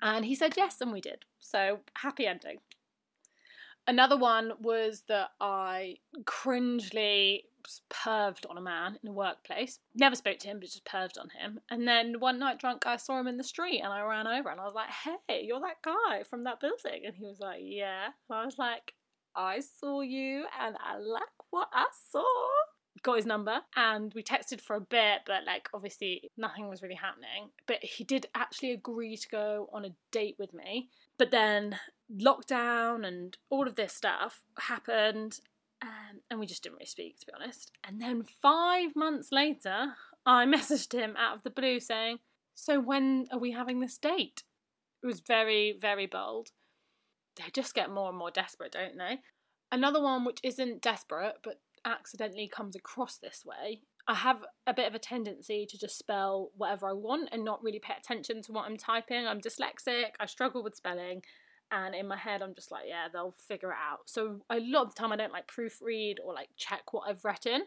and 0.01 0.25
he 0.25 0.35
said 0.35 0.55
yes, 0.57 0.81
and 0.81 0.91
we 0.91 0.99
did. 0.99 1.23
So 1.39 1.79
happy 1.95 2.27
ending. 2.27 2.57
Another 3.89 4.17
one 4.17 4.51
was 4.61 5.01
that 5.07 5.29
I 5.41 5.95
cringely 6.25 7.45
perved 7.89 8.47
on 8.47 8.55
a 8.55 8.61
man 8.61 8.99
in 9.01 9.09
a 9.09 9.11
workplace. 9.11 9.79
Never 9.95 10.15
spoke 10.15 10.37
to 10.39 10.47
him, 10.47 10.59
but 10.59 10.69
just 10.69 10.85
perved 10.85 11.19
on 11.19 11.29
him. 11.31 11.59
And 11.71 11.87
then 11.87 12.19
one 12.19 12.37
night 12.37 12.59
drunk, 12.59 12.85
I 12.85 12.97
saw 12.97 13.19
him 13.19 13.25
in 13.25 13.37
the 13.37 13.43
street 13.43 13.81
and 13.81 13.91
I 13.91 14.03
ran 14.03 14.27
over 14.27 14.49
and 14.49 14.61
I 14.61 14.65
was 14.65 14.75
like, 14.75 14.89
hey, 14.91 15.41
you're 15.43 15.59
that 15.61 15.81
guy 15.83 16.21
from 16.21 16.43
that 16.43 16.59
building. 16.59 17.01
And 17.03 17.15
he 17.15 17.25
was 17.25 17.39
like, 17.39 17.61
yeah. 17.63 18.09
And 18.29 18.37
I 18.37 18.45
was 18.45 18.59
like, 18.59 18.93
I 19.35 19.59
saw 19.59 20.01
you 20.01 20.45
and 20.61 20.75
I 20.79 20.99
like 20.99 21.23
what 21.49 21.69
I 21.73 21.87
saw. 22.11 22.23
Got 23.01 23.17
his 23.17 23.25
number 23.25 23.59
and 23.75 24.13
we 24.13 24.23
texted 24.23 24.61
for 24.61 24.75
a 24.75 24.81
bit, 24.81 25.21
but 25.25 25.45
like 25.45 25.69
obviously 25.73 26.31
nothing 26.37 26.67
was 26.69 26.81
really 26.81 26.95
happening. 26.95 27.49
But 27.67 27.83
he 27.83 28.03
did 28.03 28.27
actually 28.35 28.71
agree 28.71 29.15
to 29.15 29.29
go 29.29 29.69
on 29.71 29.85
a 29.85 29.95
date 30.11 30.35
with 30.37 30.53
me. 30.53 30.89
But 31.17 31.31
then 31.31 31.79
lockdown 32.13 33.05
and 33.05 33.37
all 33.49 33.67
of 33.67 33.75
this 33.75 33.93
stuff 33.93 34.41
happened, 34.57 35.39
um, 35.81 36.21
and 36.29 36.39
we 36.39 36.45
just 36.45 36.63
didn't 36.63 36.75
really 36.75 36.85
speak, 36.85 37.19
to 37.19 37.25
be 37.25 37.33
honest. 37.33 37.71
And 37.87 38.01
then 38.01 38.23
five 38.41 38.95
months 38.95 39.31
later, 39.31 39.93
I 40.25 40.45
messaged 40.47 40.93
him 40.93 41.15
out 41.17 41.37
of 41.37 41.43
the 41.43 41.49
blue 41.49 41.79
saying, 41.79 42.19
So 42.55 42.79
when 42.79 43.27
are 43.31 43.39
we 43.39 43.51
having 43.51 43.79
this 43.79 43.97
date? 43.97 44.43
It 45.01 45.07
was 45.07 45.21
very, 45.21 45.77
very 45.79 46.07
bold. 46.07 46.49
They 47.37 47.49
just 47.53 47.73
get 47.73 47.91
more 47.91 48.09
and 48.09 48.17
more 48.17 48.31
desperate, 48.31 48.73
don't 48.73 48.97
they? 48.97 49.19
Another 49.71 50.01
one 50.01 50.25
which 50.25 50.39
isn't 50.43 50.81
desperate 50.81 51.35
but 51.43 51.61
accidentally 51.85 52.47
comes 52.47 52.75
across 52.75 53.17
this 53.17 53.43
way. 53.45 53.81
I 54.07 54.15
have 54.15 54.43
a 54.65 54.73
bit 54.73 54.87
of 54.87 54.95
a 54.95 54.99
tendency 54.99 55.67
to 55.69 55.77
just 55.77 55.97
spell 55.97 56.49
whatever 56.55 56.89
I 56.89 56.93
want 56.93 57.29
and 57.31 57.43
not 57.43 57.61
really 57.63 57.79
pay 57.79 57.93
attention 57.97 58.41
to 58.43 58.51
what 58.51 58.65
I'm 58.65 58.77
typing. 58.77 59.27
I'm 59.27 59.41
dyslexic, 59.41 60.11
I 60.19 60.25
struggle 60.25 60.63
with 60.63 60.75
spelling, 60.75 61.21
and 61.71 61.95
in 61.95 62.07
my 62.07 62.17
head 62.17 62.41
i'm 62.41 62.55
just 62.55 62.71
like 62.71 62.83
yeah 62.87 63.07
they'll 63.11 63.35
figure 63.47 63.71
it 63.71 63.77
out 63.77 63.99
so 64.05 64.39
a 64.49 64.59
lot 64.59 64.83
of 64.83 64.93
the 64.93 64.99
time 64.99 65.11
i 65.11 65.15
don't 65.15 65.33
like 65.33 65.47
proofread 65.47 66.15
or 66.23 66.33
like 66.33 66.49
check 66.57 66.81
what 66.91 67.07
i've 67.07 67.23
written 67.23 67.63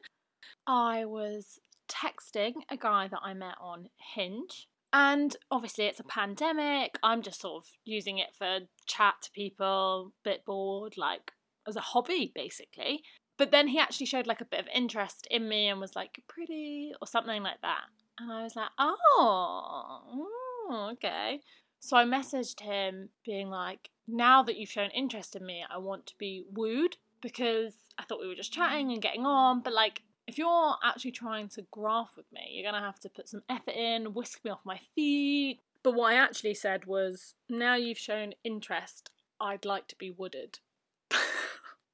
i 0.67 1.05
was 1.05 1.59
texting 1.89 2.53
a 2.71 2.77
guy 2.77 3.09
that 3.09 3.21
i 3.23 3.33
met 3.33 3.55
on 3.61 3.89
hinge 4.15 4.69
and 4.93 5.37
obviously 5.51 5.85
it's 5.85 6.01
a 6.01 6.05
pandemic 6.05 6.99
i'm 7.03 7.23
just 7.23 7.41
sort 7.41 7.65
of 7.65 7.71
using 7.85 8.19
it 8.19 8.35
for 8.37 8.61
chat 8.87 9.15
to 9.23 9.31
people 9.33 10.13
bit 10.25 10.45
bored 10.45 10.95
like 10.97 11.33
as 11.69 11.77
a 11.77 11.81
hobby 11.81 12.33
basically 12.35 13.03
But 13.43 13.51
then 13.51 13.67
he 13.67 13.81
actually 13.81 14.07
showed 14.07 14.29
like 14.29 14.41
a 14.41 14.45
bit 14.45 14.61
of 14.61 14.69
interest 14.73 15.27
in 15.29 15.49
me 15.49 15.67
and 15.67 15.81
was 15.81 15.97
like, 15.97 16.23
pretty, 16.29 16.93
or 17.01 17.09
something 17.09 17.43
like 17.43 17.61
that. 17.63 17.87
And 18.21 18.31
I 18.31 18.45
was 18.45 18.55
like, 18.55 18.69
oh, 18.79 20.29
mm, 20.71 20.93
okay. 20.93 21.41
So 21.81 21.97
I 21.97 22.05
messaged 22.05 22.61
him 22.61 23.09
being 23.27 23.51
like, 23.51 23.91
now 24.07 24.45
that 24.45 24.57
you've 24.57 24.71
shown 24.71 24.91
interest 24.91 25.35
in 25.35 25.45
me, 25.45 25.65
I 25.69 25.79
want 25.79 26.07
to 26.07 26.19
be 26.19 26.45
wooed 26.53 26.99
because 27.21 27.73
I 27.99 28.05
thought 28.05 28.21
we 28.21 28.29
were 28.29 28.37
just 28.37 28.53
chatting 28.53 28.93
and 28.93 29.03
getting 29.03 29.27
on. 29.27 29.61
But 29.61 29.73
like, 29.73 30.03
if 30.29 30.39
you're 30.39 30.77
actually 30.85 31.11
trying 31.11 31.49
to 31.49 31.67
graph 31.73 32.13
with 32.17 32.31
me, 32.33 32.49
you're 32.53 32.71
going 32.71 32.81
to 32.81 32.87
have 32.87 33.01
to 33.01 33.09
put 33.09 33.29
some 33.29 33.43
effort 33.51 33.75
in, 33.75 34.15
whisk 34.15 34.45
me 34.45 34.53
off 34.53 34.61
my 34.63 34.79
feet. 34.95 35.59
But 35.83 35.95
what 35.95 36.13
I 36.13 36.17
actually 36.17 36.55
said 36.55 36.85
was, 36.85 37.35
now 37.49 37.75
you've 37.75 37.99
shown 37.99 38.35
interest, 38.45 39.11
I'd 39.41 39.65
like 39.65 39.89
to 39.89 39.99
be 39.99 40.13
wooded. 40.13 40.61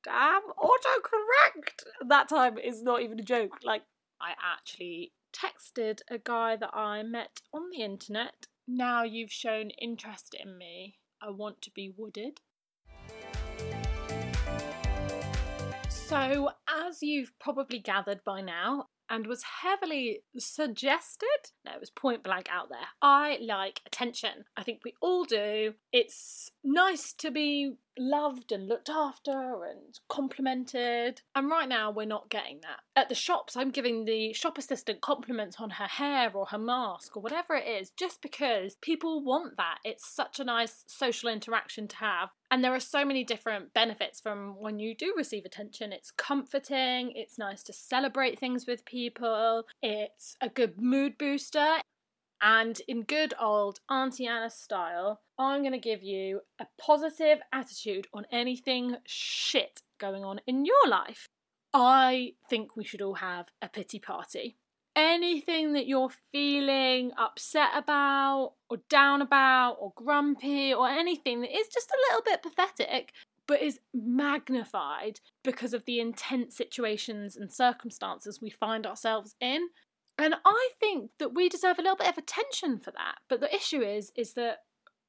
Damn, 0.08 0.40
autocorrect! 0.58 1.84
That 2.08 2.30
time 2.30 2.56
is 2.56 2.82
not 2.82 3.02
even 3.02 3.20
a 3.20 3.22
joke. 3.22 3.58
Like, 3.62 3.82
I 4.18 4.30
actually 4.42 5.12
texted 5.34 6.00
a 6.10 6.16
guy 6.16 6.56
that 6.56 6.70
I 6.72 7.02
met 7.02 7.42
on 7.52 7.68
the 7.70 7.82
internet. 7.82 8.46
Now 8.66 9.02
you've 9.02 9.30
shown 9.30 9.68
interest 9.68 10.34
in 10.34 10.56
me, 10.56 10.96
I 11.20 11.28
want 11.28 11.60
to 11.60 11.70
be 11.70 11.92
wooded. 11.94 12.40
So, 15.90 16.52
as 16.66 17.02
you've 17.02 17.38
probably 17.38 17.78
gathered 17.78 18.24
by 18.24 18.40
now, 18.40 18.86
and 19.10 19.26
was 19.26 19.42
heavily 19.62 20.20
suggested. 20.36 21.26
No, 21.64 21.72
it 21.72 21.80
was 21.80 21.90
point 21.90 22.22
blank 22.22 22.48
out 22.50 22.68
there. 22.68 22.78
I 23.00 23.38
like 23.40 23.80
attention. 23.86 24.44
I 24.56 24.62
think 24.62 24.80
we 24.84 24.94
all 25.00 25.24
do. 25.24 25.74
It's 25.92 26.50
nice 26.62 27.12
to 27.14 27.30
be 27.30 27.72
loved 28.00 28.52
and 28.52 28.68
looked 28.68 28.88
after 28.88 29.64
and 29.64 29.98
complimented. 30.08 31.22
And 31.34 31.50
right 31.50 31.68
now, 31.68 31.90
we're 31.90 32.06
not 32.06 32.30
getting 32.30 32.61
that. 32.62 32.80
At 32.96 33.08
the 33.08 33.14
shops, 33.14 33.56
I'm 33.56 33.70
giving 33.70 34.04
the 34.04 34.32
shop 34.32 34.58
assistant 34.58 35.00
compliments 35.00 35.56
on 35.58 35.70
her 35.70 35.87
hair 35.87 36.30
or 36.34 36.46
her 36.46 36.58
mask 36.58 37.16
or 37.16 37.22
whatever 37.22 37.54
it 37.54 37.66
is, 37.66 37.90
just 37.90 38.22
because 38.22 38.76
people 38.76 39.22
want 39.22 39.56
that. 39.56 39.78
It's 39.84 40.06
such 40.06 40.40
a 40.40 40.44
nice 40.44 40.84
social 40.87 41.28
interaction 41.28 41.88
to 41.88 41.96
have. 41.96 42.30
And 42.50 42.64
there 42.64 42.74
are 42.74 42.80
so 42.80 43.04
many 43.04 43.24
different 43.24 43.74
benefits 43.74 44.20
from 44.20 44.54
when 44.58 44.78
you 44.78 44.94
do 44.94 45.14
receive 45.16 45.44
attention. 45.44 45.92
It's 45.92 46.11
comforting, 46.11 47.12
it's 47.14 47.38
nice 47.38 47.62
to 47.64 47.72
celebrate 47.72 48.38
things 48.38 48.66
with 48.66 48.84
people, 48.84 49.64
it's 49.82 50.37
a 50.40 50.48
good 50.48 50.80
mood 50.80 51.18
booster. 51.18 51.78
And 52.40 52.81
in 52.87 53.03
good 53.03 53.35
old 53.40 53.81
Auntie 53.90 54.27
Anna 54.27 54.51
style, 54.51 55.20
I'm 55.38 55.62
going 55.62 55.72
to 55.72 55.79
give 55.79 56.03
you 56.03 56.40
a 56.61 56.66
positive 56.81 57.38
attitude 57.53 58.07
on 58.12 58.27
anything 58.31 58.96
shit 59.07 59.83
going 59.98 60.24
on 60.24 60.40
in 60.46 60.64
your 60.64 60.88
life. 60.88 61.29
I 61.74 62.35
think 62.48 62.77
we 62.77 62.85
should 62.85 63.03
all 63.03 63.14
have 63.14 63.46
a 63.61 63.68
pity 63.68 63.98
party. 63.98 64.57
Anything 64.94 65.74
that 65.74 65.87
you're 65.87 66.11
feeling 66.33 67.12
upset 67.18 67.70
about, 67.74 68.55
or 68.70 68.79
down 68.88 69.22
about, 69.22 69.77
or 69.81 69.92
grumpy, 69.94 70.72
or 70.72 70.88
anything 70.88 71.40
that 71.40 71.57
is 71.57 71.68
just 71.68 71.90
a 71.90 71.98
little 72.09 72.22
bit 72.24 72.42
pathetic, 72.42 73.12
but 73.46 73.62
is 73.62 73.81
magnified 73.94 75.20
because 75.44 75.72
of 75.72 75.85
the 75.85 76.01
intense 76.01 76.57
situations 76.57 77.37
and 77.37 77.53
circumstances 77.53 78.40
we 78.40 78.51
find 78.51 78.87
ourselves 78.87 79.37
in. 79.40 79.68
And 80.18 80.35
I 80.44 80.70
think 80.81 81.12
that 81.18 81.35
we 81.35 81.48
deserve 81.48 81.78
a 81.78 81.83
little 81.83 81.96
bit 81.96 82.09
of 82.09 82.18
attention 82.18 82.78
for 82.78 82.90
that. 82.90 83.18
But 83.28 83.40
the 83.40 83.54
issue 83.54 83.81
is, 83.81 84.12
is 84.16 84.35
that 84.35 84.59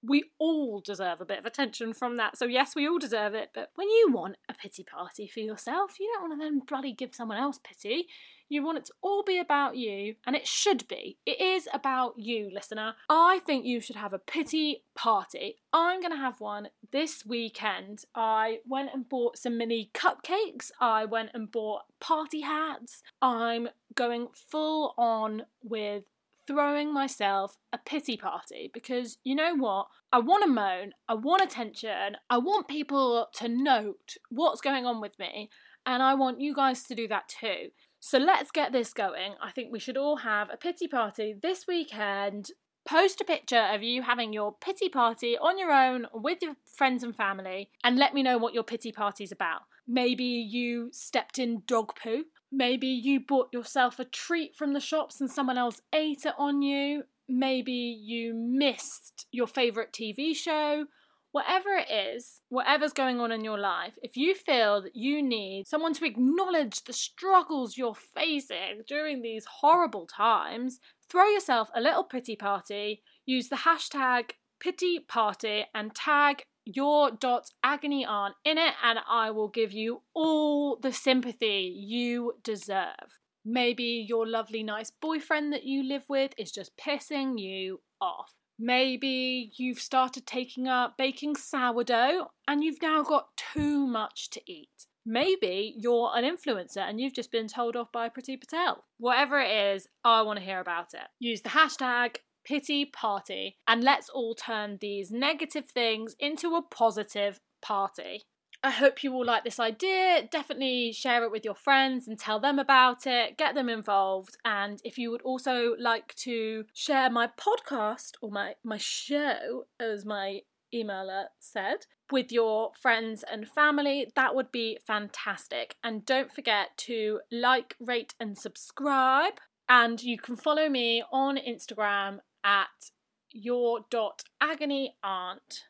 we 0.02 0.26
all 0.40 0.82
deserve 0.82 1.22
a 1.22 1.26
bit 1.26 1.40
of 1.40 1.46
attention 1.46 1.94
from 1.94 2.18
that. 2.18 2.38
So 2.38 2.46
yes, 2.46 2.76
we 2.76 2.88
all 2.88 3.00
deserve 3.00 3.34
it. 3.34 3.50
But 3.54 3.72
when 3.76 3.90
you 3.90 4.12
want 4.12 4.38
a 4.48 4.54
pity 4.54 4.84
party 4.84 5.28
for 5.28 5.40
yourself, 5.40 6.00
you 6.00 6.10
don't 6.14 6.30
want 6.30 6.40
to 6.40 6.46
then 6.46 6.60
bloody 6.60 6.94
give 6.94 7.14
someone 7.14 7.38
else 7.38 7.60
pity. 7.64 8.08
You 8.52 8.64
want 8.64 8.80
it 8.80 8.86
to 8.86 8.94
all 9.04 9.22
be 9.22 9.38
about 9.38 9.78
you, 9.78 10.16
and 10.26 10.36
it 10.36 10.48
should 10.48 10.88
be. 10.88 11.18
It 11.24 11.40
is 11.40 11.68
about 11.72 12.16
you, 12.18 12.50
listener. 12.52 12.96
I 13.08 13.42
think 13.46 13.64
you 13.64 13.80
should 13.80 13.96
have 13.96 14.12
a 14.12 14.18
pity 14.18 14.84
party. 14.96 15.58
I'm 15.72 16.02
going 16.02 16.14
to 16.14 16.18
have 16.18 16.42
one 16.42 16.70
this 16.92 17.24
weekend. 17.28 18.06
I 18.16 18.60
went 18.68 18.90
and 18.92 19.08
bought 19.08 19.38
some 19.38 19.56
mini 19.56 19.92
cupcakes. 19.94 20.72
I 20.82 21.06
went 21.06 21.30
and 21.36 21.52
bought 21.52 21.84
party 22.00 22.42
hats. 22.42 23.04
I'm 23.22 23.70
going 23.94 24.30
full 24.34 24.96
on 24.98 25.44
with 25.62 26.06
throwing 26.50 26.92
myself 26.92 27.58
a 27.72 27.78
pity 27.78 28.18
party 28.18 28.72
because 28.74 29.20
you 29.24 29.36
know 29.36 29.56
what? 29.56 29.86
I 30.12 30.18
want 30.18 30.44
to 30.44 30.50
moan, 30.50 30.94
I 31.08 31.14
want 31.14 31.44
attention, 31.44 32.18
I 32.28 32.40
want 32.40 32.68
people 32.68 33.28
to 33.36 33.48
note 33.48 34.16
what's 34.32 34.60
going 34.60 34.88
on 34.88 35.00
with 35.00 35.20
me, 35.20 35.52
and 35.86 36.02
I 36.02 36.16
want 36.16 36.42
you 36.42 36.56
guys 36.56 36.84
to 36.86 36.96
do 36.96 37.08
that 37.10 37.28
too. 37.28 37.70
So 38.00 38.18
let's 38.18 38.50
get 38.50 38.72
this 38.72 38.94
going. 38.94 39.34
I 39.40 39.52
think 39.52 39.72
we 39.72 39.80
should 39.80 39.98
all 39.98 40.18
have 40.18 40.50
a 40.52 40.58
pity 40.58 40.88
party 40.88 41.36
this 41.40 41.68
weekend. 41.68 42.50
Post 42.88 43.22
a 43.22 43.26
picture 43.26 43.68
of 43.72 43.84
you 43.84 44.02
having 44.02 44.34
your 44.34 44.56
pity 44.60 44.90
party 44.90 45.38
on 45.38 45.60
your 45.60 45.72
own 45.72 46.08
with 46.12 46.40
your 46.42 46.56
friends 46.76 47.04
and 47.04 47.16
family 47.16 47.70
and 47.84 48.00
let 48.00 48.16
me 48.16 48.24
know 48.24 48.40
what 48.40 48.56
your 48.56 48.64
pity 48.64 48.92
party's 48.92 49.32
about. 49.32 49.62
Maybe 49.88 50.24
you 50.24 50.90
stepped 50.92 51.38
in 51.38 51.62
dog 51.68 51.92
poo. 52.02 52.24
Maybe 52.52 52.88
you 52.88 53.20
bought 53.20 53.54
yourself 53.54 54.00
a 54.00 54.06
treat 54.06 54.56
from 54.56 54.74
the 54.74 54.80
shops 54.80 55.22
and 55.22 55.30
someone 55.30 55.58
else 55.58 55.82
ate 55.94 56.26
it 56.26 56.34
on 56.38 56.62
you. 56.62 57.04
Maybe 57.28 57.72
you 57.72 58.34
missed 58.34 59.28
your 59.32 59.48
favourite 59.48 59.94
TV 59.94 60.36
show 60.36 60.86
whatever 61.32 61.70
it 61.70 61.90
is, 61.92 62.42
whatever's 62.50 62.94
going 62.94 63.20
on 63.20 63.32
in 63.32 63.44
your 63.44 63.60
life, 63.60 63.94
if 64.02 64.18
you 64.18 64.34
feel 64.34 64.82
that 64.82 64.96
you 64.96 65.22
need 65.22 65.68
someone 65.68 65.94
to 65.94 66.06
acknowledge 66.06 66.84
the 66.84 66.94
struggles 66.94 67.78
you're 67.78 67.96
facing 67.96 68.82
during 68.88 69.22
these 69.22 69.46
horrible 69.46 70.08
times, 70.08 70.80
throw 71.10 71.28
yourself 71.30 71.70
a 71.76 71.82
little 71.82 72.04
pity 72.04 72.36
party, 72.36 73.02
use 73.26 73.50
the 73.50 73.58
hashtag 73.58 74.32
pity 74.60 75.00
party 75.00 75.66
and 75.74 75.94
tag 75.94 76.44
your 76.76 77.12
dot's 77.12 77.52
agony 77.64 78.06
aunt 78.06 78.36
in 78.46 78.58
it, 78.58 78.74
and 78.84 79.00
I 79.08 79.32
will 79.32 79.48
give 79.48 79.72
you 79.72 80.02
all 80.14 80.78
the 80.78 80.94
sympathy 80.94 81.74
you 81.76 82.34
deserve. 82.44 83.20
Maybe 83.46 84.06
your 84.08 84.28
lovely, 84.28 84.64
nice 84.64 84.92
boyfriend 84.92 85.54
that 85.54 85.64
you 85.64 85.84
live 85.84 86.06
with 86.08 86.34
is 86.38 86.52
just 86.52 86.78
pissing 86.78 87.40
you 87.40 87.82
off. 88.02 88.34
Maybe 88.60 89.54
you've 89.58 89.80
started 89.80 90.28
taking 90.28 90.68
up 90.68 90.98
baking 90.98 91.38
sourdough 91.38 92.28
and 92.48 92.64
you've 92.64 92.82
now 92.82 93.04
got 93.04 93.30
too 93.38 93.88
much 93.88 94.30
to 94.32 94.42
eat. 94.46 94.86
Maybe 95.06 95.74
you're 95.78 96.12
an 96.14 96.26
influencer 96.26 96.82
and 96.82 97.00
you've 97.00 97.14
just 97.14 97.32
been 97.32 97.48
told 97.48 97.78
off 97.78 97.92
by 97.92 98.10
Priti 98.10 98.40
Patel. 98.40 98.84
Whatever 98.98 99.40
it 99.40 99.50
is, 99.50 99.88
I 100.04 100.22
want 100.24 100.40
to 100.40 100.46
hear 100.46 100.60
about 100.60 100.94
it. 100.94 101.08
Use 101.20 101.42
the 101.42 101.50
hashtag 101.50 102.18
pity 102.44 102.86
party 102.86 103.58
and 103.68 103.84
let's 103.84 104.10
all 104.10 104.36
turn 104.36 104.78
these 104.80 105.12
negative 105.12 105.66
things 105.70 106.16
into 106.20 106.56
a 106.56 106.62
positive 106.62 107.40
party. 107.62 108.24
I 108.62 108.72
hope 108.72 109.04
you 109.04 109.14
all 109.14 109.26
like 109.26 109.46
this 109.46 109.60
idea. 109.60 110.28
Definitely 110.30 110.92
share 110.92 111.24
it 111.24 111.32
with 111.32 111.46
your 111.46 111.56
friends 111.56 112.08
and 112.08 112.20
tell 112.20 112.42
them 112.42 112.60
about 112.60 113.08
it, 113.08 113.38
get 113.38 113.56
them 113.56 113.70
involved. 113.70 114.38
And 114.44 114.82
if 114.84 114.98
you 114.98 115.12
would 115.12 115.22
also 115.22 115.76
like 115.80 116.14
to 116.16 116.66
share 116.74 117.10
my 117.10 117.28
podcast 117.28 118.16
or 118.22 118.32
my, 118.32 118.56
my 118.64 118.78
show, 118.78 119.66
as 119.80 120.06
my 120.06 120.42
emailer 120.74 121.26
said, 121.40 121.86
with 122.12 122.32
your 122.32 122.72
friends 122.82 123.24
and 123.32 123.48
family, 123.48 124.12
that 124.16 124.36
would 124.36 124.52
be 124.52 124.78
fantastic. 124.86 125.76
And 125.84 126.06
don't 126.06 126.34
forget 126.34 126.78
to 126.80 127.22
like, 127.32 127.76
rate, 127.80 128.14
and 128.20 128.38
subscribe. 128.38 129.40
And 129.70 130.02
you 130.02 130.18
can 130.18 130.36
follow 130.36 130.68
me 130.68 131.04
on 131.12 131.38
Instagram 131.38 132.20
at 132.44 132.92
your 133.32 133.82
dot 133.90 134.24
agony 134.42 134.96
aunt 135.04 135.66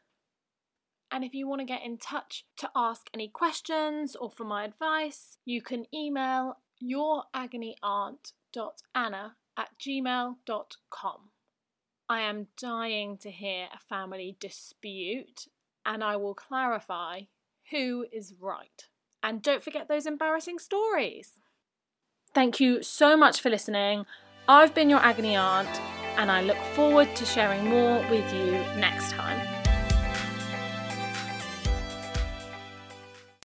and 1.12 1.23
if 1.23 1.34
you 1.34 1.47
want 1.47 1.62
to 1.62 1.65
get 1.65 1.84
in 1.84 1.97
touch 1.97 2.45
to 2.58 2.69
ask 2.75 3.10
any 3.13 3.27
questions 3.27 4.15
or 4.15 4.29
for 4.29 4.43
my 4.43 4.63
advice, 4.63 5.39
you 5.43 5.60
can 5.62 5.86
email 5.93 6.58
youragonyaunt.anna 6.84 9.36
at 9.58 9.69
gmail.com. 9.79 11.17
I 12.08 12.21
am 12.21 12.47
dying 12.60 13.17
to 13.19 13.32
hear 13.32 13.69
a 13.73 13.79
family 13.79 14.38
dispute 14.39 15.47
and 15.86 16.03
I 16.03 16.15
will 16.15 16.36
clarify 16.36 17.21
who 17.71 18.05
is 18.12 18.34
right. 18.39 18.88
And 19.21 19.41
don't 19.41 19.63
forget 19.63 19.88
those 19.88 20.05
embarrassing 20.05 20.60
stories. 20.60 21.39
Thank 22.34 22.60
you 22.60 22.84
so 22.84 23.17
much 23.17 23.41
for 23.41 23.49
listening. 23.49 24.05
I've 24.47 24.75
been 24.75 24.89
your 24.89 24.99
agony 24.99 25.36
aunt 25.36 25.69
and 26.19 26.29
I 26.29 26.41
look 26.41 26.58
forward 26.75 27.15
to 27.15 27.25
sharing 27.25 27.63
more 27.63 28.05
with 28.10 28.34
you 28.34 28.51
next 28.75 29.12
time. 29.12 29.48